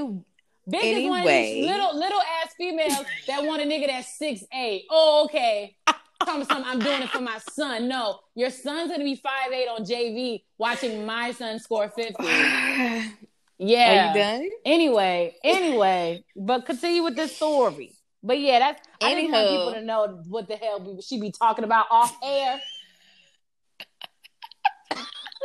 [0.69, 4.43] Big is one of these little little ass females that want a nigga that's six
[4.53, 4.85] eight.
[4.91, 5.77] Oh, okay.
[6.25, 6.65] Tell me something.
[6.67, 7.89] I'm doing it for my son.
[7.89, 12.27] No, your son's gonna be five eight on JV watching my son score fifty.
[13.59, 14.13] Yeah.
[14.13, 14.51] Are you done?
[14.67, 17.93] Anyway, anyway, but continue with this story.
[18.23, 19.51] But yeah, that's I just want Anywho.
[19.51, 22.61] people to know what the hell she be talking about off air.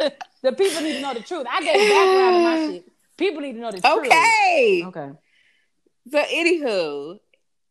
[0.44, 1.46] the people need to know the truth.
[1.50, 2.91] I gave background to my shit.
[3.22, 4.06] People need to know the truth.
[4.08, 4.84] Okay.
[4.86, 5.10] Okay.
[6.10, 7.20] So anywho,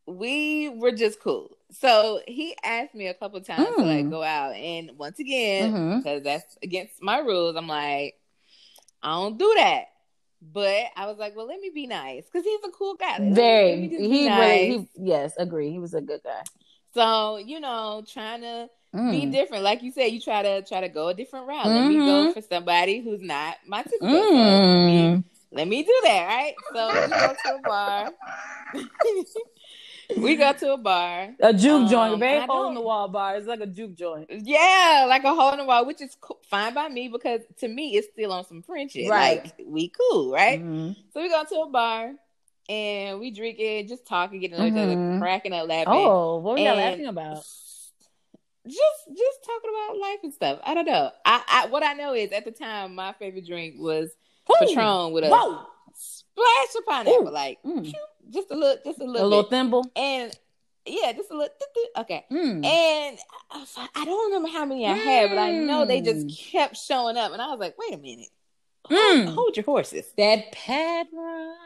[0.07, 1.51] we were just cool.
[1.73, 4.11] So he asked me a couple times to like Mm.
[4.11, 5.97] go out, and once again, Mhm.
[5.99, 8.15] because that's against my rules, I'm like,
[9.03, 9.87] I don't do that.
[10.43, 13.19] But I was like, well, let me be nice because he's a cool guy.
[13.19, 13.77] Let Very.
[13.77, 14.69] me He be really.
[14.69, 15.35] He yes.
[15.37, 15.71] Agree.
[15.71, 16.43] He was a good guy.
[16.95, 19.33] So you know, trying to be Mm.
[19.33, 21.67] different, like you said, you try to try to go a different route.
[21.67, 22.35] Let me go Mhm.
[22.35, 24.09] for somebody who's not my typical.
[24.09, 25.25] So let, me, Mm.
[25.53, 26.55] Let me do that, right?
[26.73, 28.11] So we go to a bar.
[30.17, 31.31] we go to a bar.
[31.41, 33.37] A juke Um, joint, very hole in the wall bar.
[33.37, 34.27] It's like a juke joint.
[34.31, 37.69] Yeah, like a hole in the wall, which is co- fine by me because to
[37.69, 39.09] me it's still on some friendship.
[39.09, 39.43] Right.
[39.45, 40.61] Like we cool, right?
[40.61, 40.97] Mhm.
[41.13, 42.13] So we go to a bar
[42.69, 45.19] and we drink it, just talking, getting know each other, Mhm.
[45.19, 45.93] cracking up, laughing.
[45.93, 47.45] Oh, what were y'all laughing about?
[48.67, 50.61] just just talking about life and stuff.
[50.63, 51.11] I don't know.
[51.25, 54.11] I, I what I know is at the time my favorite drink was
[54.59, 55.67] Patron with a Whoa.
[55.95, 57.31] splash of pineapple, Ooh.
[57.31, 57.93] like Mm.
[58.31, 59.51] just a little, just a little, A little, bit.
[59.51, 59.87] thimble.
[59.97, 60.37] and
[60.87, 61.55] yeah, just a little.
[61.99, 62.65] Okay, Mm.
[62.65, 63.19] and
[63.51, 66.27] I, was like- I don't remember how many I had, but I know they just
[66.27, 66.51] Mm.
[66.53, 68.29] kept showing up, and I was like, wait a minute,
[68.87, 68.99] hold,
[69.29, 69.35] Mm.
[69.35, 70.07] hold your horses.
[70.17, 71.57] That pad run.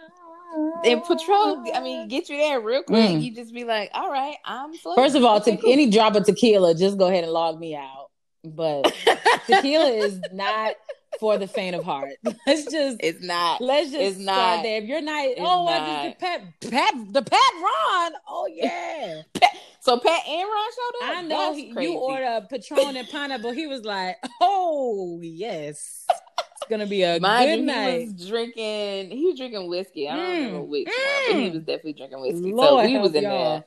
[0.84, 3.10] And Patron, I mean, get you there real quick.
[3.10, 3.22] Mm.
[3.22, 4.94] You just be like, all right, I'm slow.
[4.94, 5.72] First of all, Okay, to, cool.
[5.72, 8.10] any drop of tequila, just go ahead and log me out.
[8.44, 8.92] But
[9.46, 10.74] tequila is not
[11.20, 12.10] for the faint of heart.
[12.46, 13.60] Let's just it's not.
[13.60, 14.62] let's just it's start not.
[14.62, 14.78] there.
[14.82, 16.04] If you're not, oh, not.
[16.04, 18.12] the pet, pet, the pet Ron.
[18.28, 19.22] Oh yeah,
[19.80, 21.16] So Pat and Ron showed up.
[21.18, 21.54] I know.
[21.54, 23.52] He, you order a Patron and pineapple.
[23.52, 27.98] He was like, oh yes, It's gonna be a Mind good you, night.
[28.00, 29.10] He was drinking.
[29.10, 30.08] He was drinking whiskey.
[30.08, 30.94] I don't Mm, remember which one,
[31.28, 31.52] but he mm.
[31.54, 32.52] was definitely drinking whiskey.
[32.52, 33.50] Lord so we was in y'all.
[33.50, 33.64] there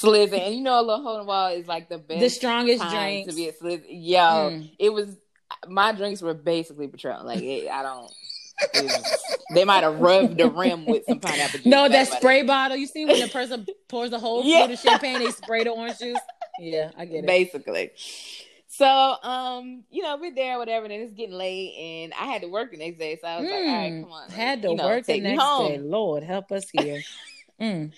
[0.00, 2.30] slizzing, and you know, a little hole in the wall is like the best, The
[2.30, 3.30] strongest time drinks.
[3.30, 3.82] to be a slizz.
[3.88, 4.70] Yo, Mm.
[4.78, 5.16] it was.
[5.68, 7.24] My drinks were basically Patron.
[7.24, 8.10] Like it, I don't.
[8.74, 11.66] was- they might have rubbed the rim with some pineapple juice.
[11.66, 12.18] No, that about it.
[12.20, 12.76] spray bottle.
[12.76, 14.64] You see when the person pours the whole Yeah.
[14.64, 16.18] of champagne, they spray the orange juice.
[16.58, 17.26] Yeah, I get it.
[17.26, 17.90] basically.
[18.68, 22.48] So, um, you know, we're there, whatever, and it's getting late, and I had to
[22.48, 24.68] work the next day, so I was like, all right, Mm, come on, Had to
[24.70, 25.78] you know, work the next day.
[25.78, 27.02] Lord help us here.
[27.60, 27.92] Mm.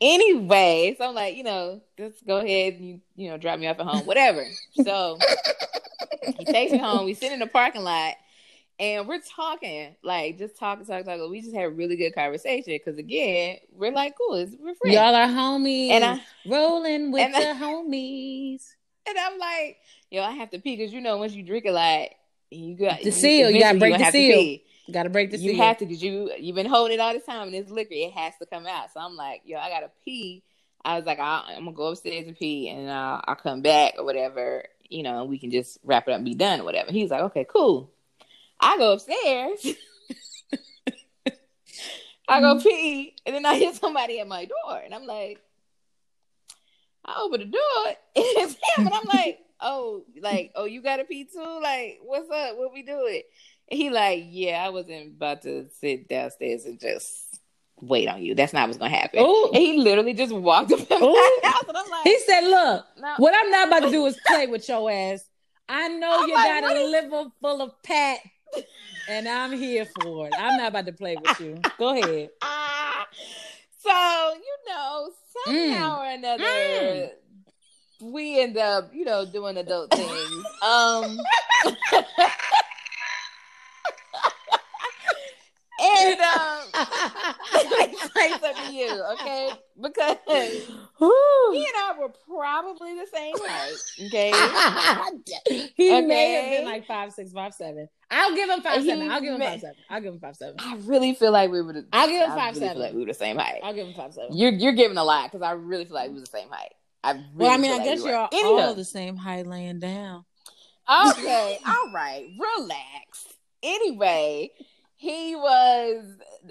[0.00, 3.66] Anyway, so I'm like, you know, just go ahead and you, you know, drop me
[3.66, 4.44] off at home, whatever.
[4.84, 5.18] so
[6.38, 7.04] he takes me home.
[7.04, 8.14] We sit in the parking lot,
[8.78, 11.28] and we're talking, like, just talking, talking, talking.
[11.30, 14.94] We just had a really good conversation because, again, we're like, cool, it's, we're friends.
[14.94, 15.90] Y'all are homies.
[15.90, 18.62] and I'm rolling with and I- the homies.
[19.08, 19.78] and I'm like,
[20.10, 22.08] yo, I have to pee because you know, once you drink a lot,
[22.50, 24.58] you got The seal, you gotta break the seal.
[24.88, 24.92] Pee.
[24.92, 27.46] Gotta break the you have to because you you've been holding it all this time
[27.46, 27.94] and it's liquor.
[27.94, 28.92] It has to come out.
[28.92, 30.42] So I'm like, yo, I gotta pee.
[30.84, 33.94] I was like, i I'm gonna go upstairs and pee, and I'll, I'll come back
[33.98, 34.64] or whatever.
[34.88, 36.90] You know, we can just wrap it up and be done or whatever.
[36.90, 37.90] He's like, okay, cool.
[38.60, 39.66] I go upstairs.
[42.28, 42.62] I go mm-hmm.
[42.62, 45.40] pee, and then I hear somebody at my door, and I'm like,
[47.04, 51.04] I open the door, and it's him, and I'm like, oh, like, oh, you gotta
[51.04, 51.60] pee too?
[51.62, 52.56] Like, what's up?
[52.56, 53.22] What we doing?
[53.70, 57.40] He like, yeah, I wasn't about to sit downstairs and just
[57.80, 58.34] wait on you.
[58.34, 59.20] That's not what's gonna happen.
[59.20, 59.46] Ooh.
[59.52, 62.86] And he literally just walked up in my house, and I'm like, He said, "Look,
[62.98, 63.14] no.
[63.18, 65.24] what I'm not about to do is play with your ass.
[65.68, 68.18] I know I'm you like, got a is- liver full of pat,
[69.08, 70.32] and I'm here for it.
[70.38, 71.60] I'm not about to play with you.
[71.78, 73.06] Go ahead." Ah.
[73.80, 73.90] So
[74.34, 75.10] you know,
[75.46, 77.10] somehow or another, Mm.
[78.02, 80.44] we end up, you know, doing adult things.
[80.62, 81.16] um,
[85.80, 86.60] and um,
[87.54, 89.50] let me say something to you, okay?
[89.80, 93.76] Because he and I were probably the same height,
[94.06, 95.70] okay?
[95.76, 97.88] he may have been like five six, five seven.
[98.10, 99.10] I'll give him five He seven.
[99.10, 99.76] I'll give him may- five seven.
[99.90, 100.56] I'll give him five seven.
[100.58, 101.72] I really feel like we were.
[101.74, 102.82] The, I'll give him five really seven.
[102.82, 103.60] Like we were the same height.
[103.62, 104.36] I'll give him five seven.
[104.36, 106.72] You're you're giving a lot because I really feel like we were the same height.
[107.04, 109.46] I really well, I mean, I like guess we you're all, all the same height
[109.46, 110.24] laying down.
[111.10, 113.26] Okay, all right, relax.
[113.62, 114.50] Anyway,
[114.98, 116.04] he was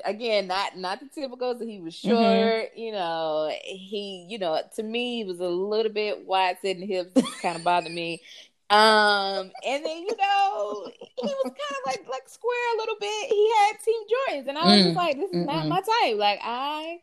[0.06, 1.58] again not not the typical.
[1.60, 2.60] So he was Mm-hmm.
[2.64, 2.78] short.
[2.78, 6.82] You know, he you know to me he was a little bit wide set in
[6.88, 7.14] hips.
[7.42, 8.22] kind of bothered me.
[8.70, 13.30] Um, and then you know he was kind of like like square a little bit.
[13.30, 15.70] He had Team Jordans, and I was Mm, just like, this is not mm-mm.
[15.70, 16.18] my type.
[16.18, 17.00] Like I.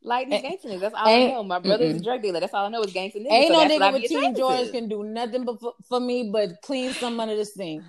[0.00, 0.80] Like these gangsters.
[0.80, 1.42] That's all I know.
[1.42, 2.04] My brother's a mm-mm.
[2.04, 2.38] drug dealer.
[2.40, 3.30] That's all I know is gangster niggas.
[3.32, 6.62] Ain't so no nigga with Team Jordans can do nothing but for, for me but
[6.62, 7.84] clean some under this thing.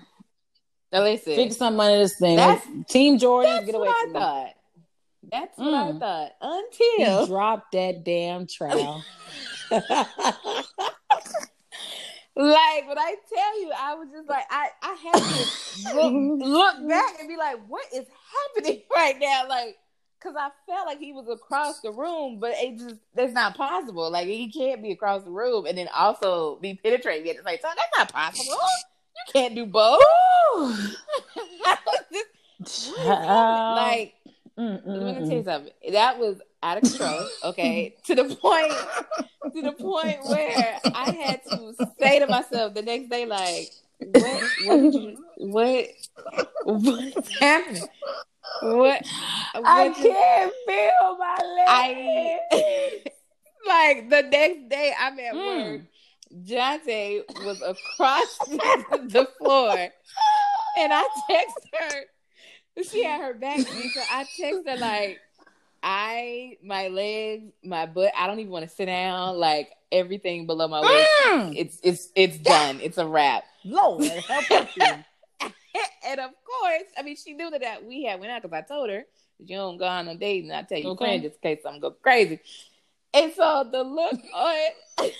[0.92, 2.36] Now listen, Fix something under this thing.
[2.36, 4.18] That's- Team Jordans, That's get away what I from me.
[4.20, 4.54] thought.
[5.30, 6.00] That's what I Mm.
[6.00, 6.32] thought.
[6.72, 9.04] He dropped that damn trowel.
[12.36, 15.46] like when I tell you, I was just like I I had to
[15.94, 16.12] look,
[16.48, 18.06] look back and be like, what is
[18.56, 19.46] happening right now?
[19.48, 19.76] Like,
[20.20, 24.10] cause I felt like he was across the room, but it just that's not possible.
[24.10, 27.58] Like he can't be across the room and then also be penetrating at the same
[27.58, 27.74] time.
[27.76, 28.56] That's not possible.
[29.16, 30.00] You can't do both.
[32.12, 32.26] Just,
[32.88, 33.64] what is happening?
[33.68, 34.14] like
[34.58, 35.72] Mm, mm, let me tell you something.
[35.92, 37.30] That was out of control.
[37.42, 38.88] Okay, to the point,
[39.54, 44.42] to the point where I had to say to myself the next day, like, what,
[44.58, 45.86] what you, what,
[46.64, 47.88] what's happening?
[48.60, 49.02] What,
[49.54, 51.66] I what can't feel my legs.
[51.68, 52.40] I
[53.66, 55.44] like the next day I'm at Mm.
[55.44, 55.80] work.
[56.44, 59.76] Jonte was across the floor,
[60.78, 62.02] and I text her.
[62.84, 65.20] She had her back so I text her like,
[65.82, 68.12] "I, my legs, my butt.
[68.16, 69.38] I don't even want to sit down.
[69.38, 71.54] Like everything below my waist, Mm.
[71.56, 72.80] it's it's it's done.
[72.80, 74.86] It's a wrap." Lord, help you.
[76.06, 78.62] and of course, I mean, she knew that, that we had went out because I
[78.62, 79.04] told her
[79.38, 81.04] you don't go on no dates, and I tell you Okay.
[81.04, 82.40] friends just in case something go crazy.
[83.12, 84.56] And so the look on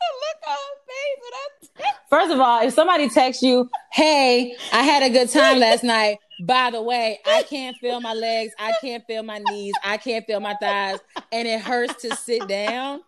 [2.10, 6.18] First of all, if somebody texts you, "Hey, I had a good time last night.
[6.42, 10.26] By the way, I can't feel my legs, I can't feel my knees, I can't
[10.26, 10.98] feel my thighs,
[11.30, 13.00] and it hurts to sit down."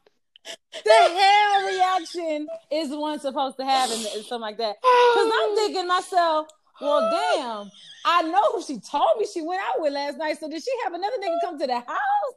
[0.73, 4.77] The hell reaction is one supposed to have and something like that?
[4.81, 6.49] Because I'm thinking myself,
[6.81, 7.71] well, damn,
[8.05, 10.39] I know who she told me she went out with last night.
[10.41, 12.35] So did she have another nigga come to the house?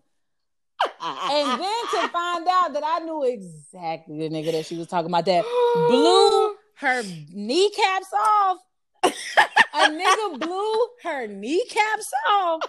[1.06, 5.10] And then to find out that I knew exactly the nigga that she was talking
[5.12, 5.44] about that
[5.90, 8.58] blew her kneecaps off.
[9.04, 12.62] a nigga blew her kneecaps off.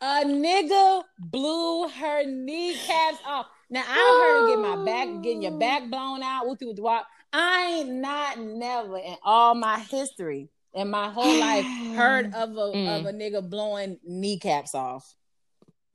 [0.00, 3.46] A nigga blew her kneecaps off.
[3.70, 7.06] Now I heard get my back, getting your back blown out with you walk.
[7.32, 11.64] I ain't not never in all my history in my whole life
[11.94, 12.98] heard of a mm.
[12.98, 15.14] of a nigga blowing kneecaps off.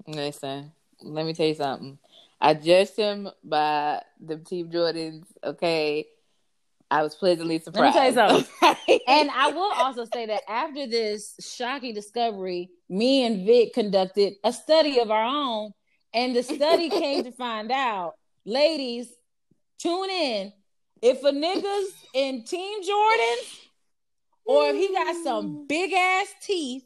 [0.07, 0.71] Listen,
[1.01, 1.97] let me tell you something.
[2.39, 5.25] I judged him by the Team Jordans.
[5.43, 6.05] Okay,
[6.89, 7.95] I was pleasantly surprised.
[7.95, 8.99] Let me tell you something.
[9.07, 14.53] and I will also say that after this shocking discovery, me and Vic conducted a
[14.53, 15.71] study of our own,
[16.13, 18.13] and the study came to find out,
[18.45, 19.11] ladies,
[19.79, 20.53] tune in.
[21.01, 23.37] If a nigga's in Team Jordan,
[24.45, 26.83] or if he got some big ass teeth,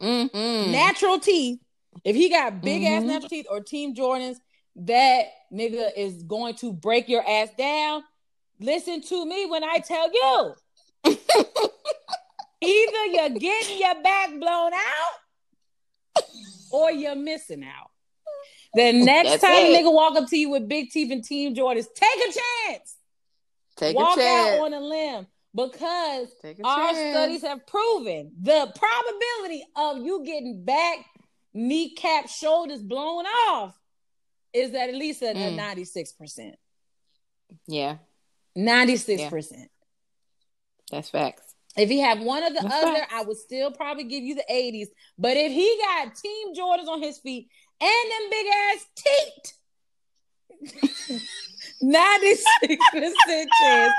[0.00, 0.72] mm-hmm.
[0.72, 1.60] natural teeth,
[2.02, 2.94] if he got big mm-hmm.
[2.94, 4.36] ass natural teeth or Team Jordans,
[4.76, 8.02] that nigga is going to break your ass down.
[8.60, 10.54] Listen to me when I tell you.
[12.60, 16.24] Either you're getting your back blown out
[16.70, 17.90] or you're missing out.
[18.74, 19.74] The next That's time it.
[19.74, 22.96] a nigga walk up to you with big teeth and Team Jordans, take a chance.
[23.76, 24.60] Take walk a chance.
[24.60, 26.28] out on a limb because
[26.64, 27.14] our chance.
[27.14, 30.98] studies have proven the probability of you getting back,
[31.54, 33.78] kneecap, shoulders blown off
[34.52, 35.54] is at least at mm.
[35.54, 36.52] a 96%.
[37.66, 37.96] Yeah.
[38.56, 39.52] 96%.
[39.52, 39.64] Yeah.
[40.90, 41.54] That's facts.
[41.76, 43.12] If he had one or the That's other, facts.
[43.12, 44.88] I would still probably give you the 80s.
[45.18, 47.48] But if he got Team Jordans on his feet
[47.80, 49.52] and them big ass teeth,
[51.82, 53.92] 96% chance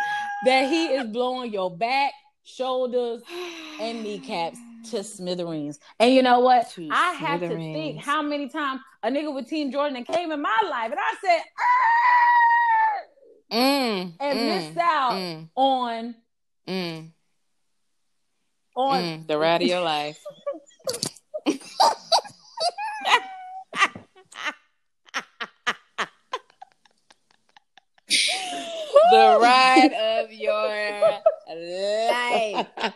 [0.46, 2.14] that he is blowing your back,
[2.46, 3.22] shoulders,
[3.82, 4.58] and kneecaps
[4.92, 5.80] to smithereens.
[6.00, 6.70] And you know what?
[6.72, 10.42] To I have to think how many times a nigga with Team Jordan came in
[10.42, 11.42] my life, and I said,
[13.52, 16.16] mm, and mm, missed out mm, on
[16.68, 17.12] mm.
[18.76, 20.20] on mm, the ride of your life.
[29.12, 31.22] The ride of your life.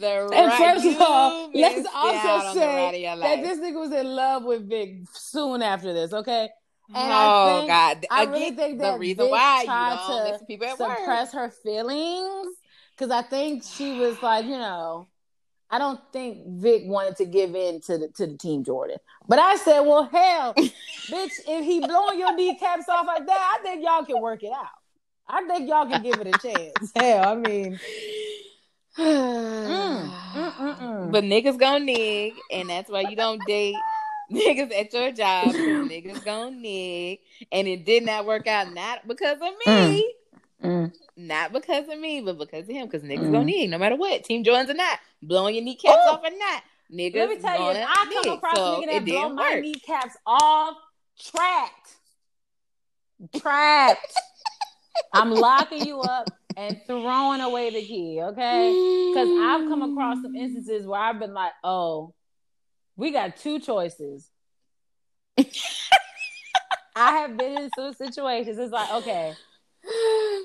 [0.00, 4.68] The and first of all, let's also say that this nigga was in love with
[4.68, 6.12] Vic soon after this.
[6.12, 6.48] Okay.
[6.88, 8.06] And oh I think, God!
[8.10, 11.42] I really think that the reason Vic why tried you to suppress work.
[11.42, 12.56] her feelings
[12.96, 15.08] because I think she was like, you know,
[15.70, 18.98] I don't think Vic wanted to give in to the to the team Jordan.
[19.28, 20.54] But I said, well, hell,
[21.08, 24.52] bitch, if he blowing your kneecaps off like that, I think y'all can work it
[24.52, 24.68] out.
[25.28, 26.92] I think y'all can give it a chance.
[26.96, 27.80] Hell, I mean.
[28.98, 33.84] mm, mm, mm, mm, but niggas gonna nig, and that's why you don't date
[34.32, 35.54] niggas at your job.
[35.56, 37.20] niggas gonna nig,
[37.52, 38.72] and it did not work out.
[38.72, 40.14] Not because of me,
[40.64, 42.86] mm, not because of me, but because of him.
[42.86, 44.24] Because niggas gonna nig, no matter what.
[44.24, 46.10] Team joins or not, blowing your kneecaps Ooh.
[46.10, 46.62] off or not.
[46.92, 49.62] Niggas Let me tell you, I come across so a nigga that blow my work.
[49.62, 50.76] kneecaps off,
[51.18, 51.96] trapped,
[53.42, 54.14] trapped.
[55.12, 59.10] I'm locking you up and throwing away the key, okay?
[59.12, 62.14] Because I've come across some instances where I've been like, oh,
[62.96, 64.30] we got two choices.
[66.96, 68.58] I have been in some situations.
[68.58, 69.34] It's like, okay,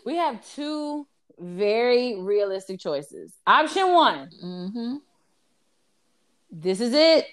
[0.05, 1.07] we have two
[1.39, 3.33] very realistic choices.
[3.47, 4.95] Option one, mm-hmm.
[6.51, 7.27] this is it.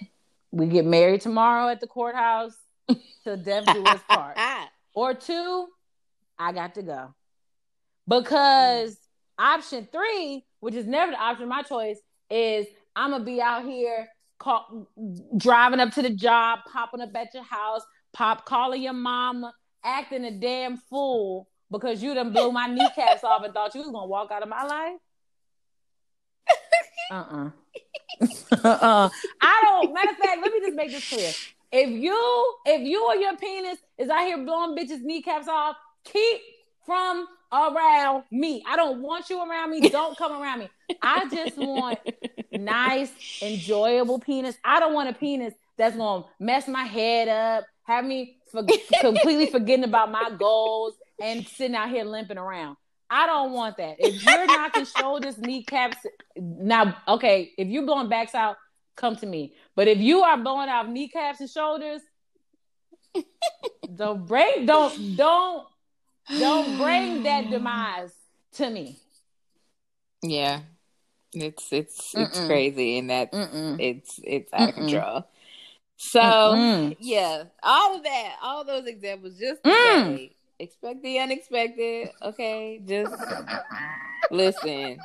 [0.51, 2.55] We get married tomorrow at the courthouse
[3.25, 4.37] to death do us part.
[4.95, 5.67] or two,
[6.39, 7.13] I got to go.
[8.07, 8.97] Because mm.
[9.37, 12.65] option three, which is never the option of my choice, is
[12.95, 14.07] I'm gonna be out here
[14.39, 14.87] call,
[15.37, 17.81] driving up to the job, popping up at your house,
[18.13, 23.43] pop calling your mama, acting a damn fool because you done blew my kneecaps off
[23.43, 24.97] and thought you was gonna walk out of my life.
[27.11, 27.49] Uh-uh.
[28.63, 29.09] uh-uh.
[29.41, 31.31] I don't matter of fact, let me just make this clear.
[31.71, 35.75] If you if you or your penis is out here blowing bitches kneecaps off,
[36.11, 36.41] keep
[36.85, 38.63] from around me.
[38.67, 39.89] I don't want you around me.
[39.89, 40.69] Don't come around me.
[41.01, 41.99] I just want
[42.51, 44.55] nice, enjoyable penis.
[44.63, 48.65] I don't want a penis that's gonna mess my head up, have me for-
[49.01, 52.77] completely forgetting about my goals and sitting out here limping around.
[53.09, 53.95] I don't want that.
[53.99, 55.97] If you're knocking shoulders, kneecaps,
[56.37, 57.51] now okay.
[57.57, 58.57] If you're blowing backs out,
[58.95, 59.55] come to me.
[59.75, 62.01] But if you are blowing out kneecaps and shoulders,
[63.95, 64.67] don't break.
[64.67, 65.65] Don't don't
[66.29, 68.11] don't bring that demise
[68.53, 68.97] to me.
[70.21, 70.61] Yeah.
[71.33, 72.27] It's it's Mm-mm.
[72.27, 73.29] it's crazy and that
[73.79, 75.27] it's it's out of control.
[75.97, 76.97] So Mm-mm.
[76.99, 80.31] yeah, all of that, all those examples, just mm.
[80.57, 82.09] expect the unexpected.
[82.21, 83.13] Okay, just
[84.31, 84.99] Listen,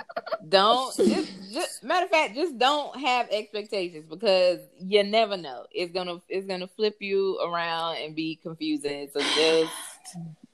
[0.49, 5.66] don't just, just matter of fact, just don't have expectations because you never know.
[5.70, 9.09] It's gonna it's gonna flip you around and be confusing.
[9.12, 9.72] So just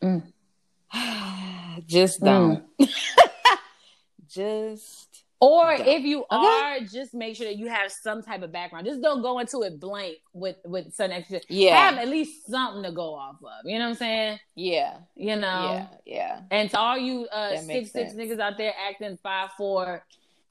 [0.02, 0.22] mm.
[1.86, 2.64] just don't.
[2.78, 2.88] Mm.
[4.28, 5.10] just
[5.42, 6.36] or if you okay.
[6.36, 8.86] are, just make sure that you have some type of background.
[8.86, 11.40] Just don't go into it blank with with some extra.
[11.48, 13.64] Yeah, have at least something to go off of.
[13.64, 14.38] You know what I'm saying?
[14.54, 15.88] Yeah, you know.
[16.04, 16.40] Yeah, yeah.
[16.50, 20.04] And to all you uh, six six niggas out there acting five four,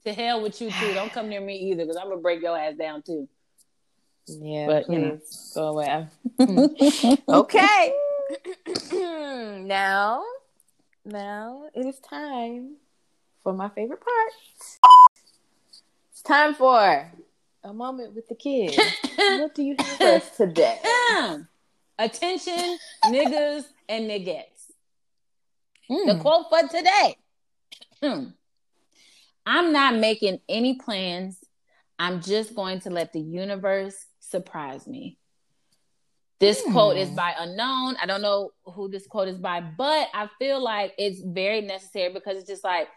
[0.04, 0.92] to hell with you too.
[0.92, 3.28] Don't come near me either, because I'm gonna break your ass down too.
[4.26, 5.20] Yeah, but please you know.
[5.54, 6.06] go away.
[7.28, 7.94] okay.
[8.92, 10.22] now,
[11.04, 12.76] now it is time
[13.42, 14.32] for my favorite part.
[16.12, 17.10] It's time for
[17.64, 18.78] a moment with the kids.
[19.16, 20.78] what do you have for us today?
[21.98, 24.44] Attention, niggas and niggas.
[25.90, 26.06] Mm.
[26.06, 27.16] The quote for today.
[28.02, 28.24] Hmm.
[29.44, 31.38] I'm not making any plans.
[31.98, 35.18] I'm just going to let the universe surprise me.
[36.40, 36.72] This mm.
[36.72, 37.96] quote is by unknown.
[38.02, 42.12] I don't know who this quote is by, but I feel like it's very necessary
[42.12, 42.88] because it's just like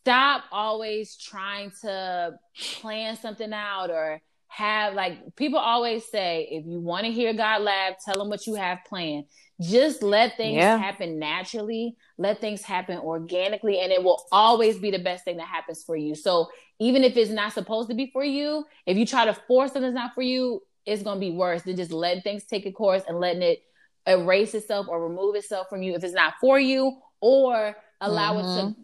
[0.00, 2.34] stop always trying to
[2.80, 7.60] plan something out or have like people always say if you want to hear god
[7.60, 9.26] laugh tell him what you have planned
[9.60, 10.78] just let things yeah.
[10.78, 15.46] happen naturally let things happen organically and it will always be the best thing that
[15.46, 16.48] happens for you so
[16.78, 19.92] even if it's not supposed to be for you if you try to force something
[19.92, 22.72] that's not for you it's going to be worse than just letting things take a
[22.72, 23.62] course and letting it
[24.06, 28.40] erase itself or remove itself from you if it's not for you or allow mm-hmm.
[28.40, 28.82] it to mm-hmm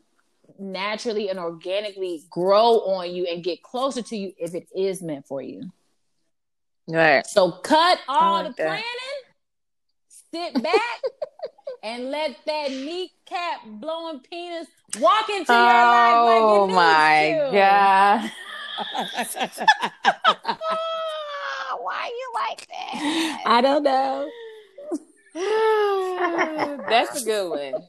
[0.58, 5.26] naturally and organically grow on you and get closer to you if it is meant
[5.26, 5.70] for you.
[6.88, 7.26] Right.
[7.26, 8.66] So cut all like the that.
[8.66, 8.84] planning,
[10.32, 11.02] sit back,
[11.82, 14.66] and let that kneecap blowing penis
[15.00, 16.66] walk into your oh, life.
[16.66, 18.30] Oh my god.
[21.94, 23.42] why you like that?
[23.46, 24.28] I don't know.
[26.88, 27.82] That's a good one.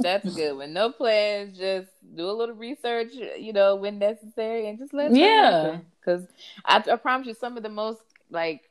[0.00, 0.72] That's a good one.
[0.72, 5.78] No plans, just do a little research, you know, when necessary, and just let yeah.
[6.00, 6.26] Because
[6.64, 8.70] I, I promise you, some of the most like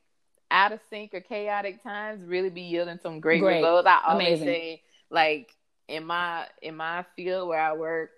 [0.51, 3.57] out of sync or chaotic times really be yielding some great, great.
[3.57, 3.87] results.
[3.87, 4.47] I always Amazing.
[4.47, 5.55] say, like
[5.87, 8.11] in my in my field where I work,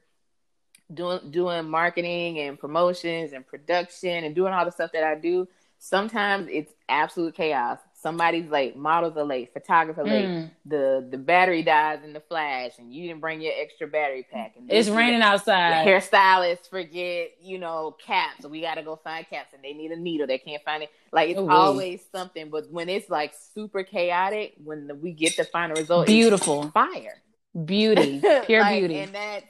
[0.94, 5.48] doing doing marketing and promotions and production and doing all the stuff that I do.
[5.84, 10.52] Sometimes it's absolute chaos somebody's late, models are late, photographer late, mm.
[10.66, 14.56] the the battery dies in the flash, and you didn't bring your extra battery pack.
[14.58, 15.86] And it's raining outside.
[15.86, 18.46] The hairstylists forget, you know, caps.
[18.46, 20.28] We got to go find caps, and they need a needle.
[20.28, 20.90] They can't find it.
[21.12, 22.50] Like it's oh, always something.
[22.50, 27.22] But when it's like super chaotic, when the, we get the final result, beautiful fire,
[27.66, 29.44] beauty, pure like, beauty, and that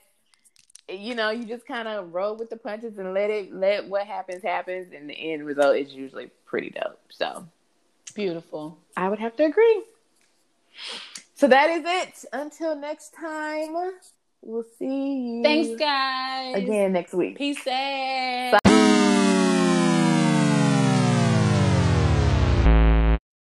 [0.91, 4.07] you know, you just kind of roll with the punches and let it let what
[4.07, 6.99] happens happens, and the end result is usually pretty dope.
[7.09, 7.47] So
[8.13, 8.77] Beautiful.
[8.97, 9.83] I would have to agree.
[11.35, 12.25] So that is it.
[12.33, 13.93] Until next time,
[14.41, 15.43] we'll see you.
[15.43, 16.55] Thanks, guys.
[16.55, 17.37] Again next week.
[17.37, 18.59] Peace out.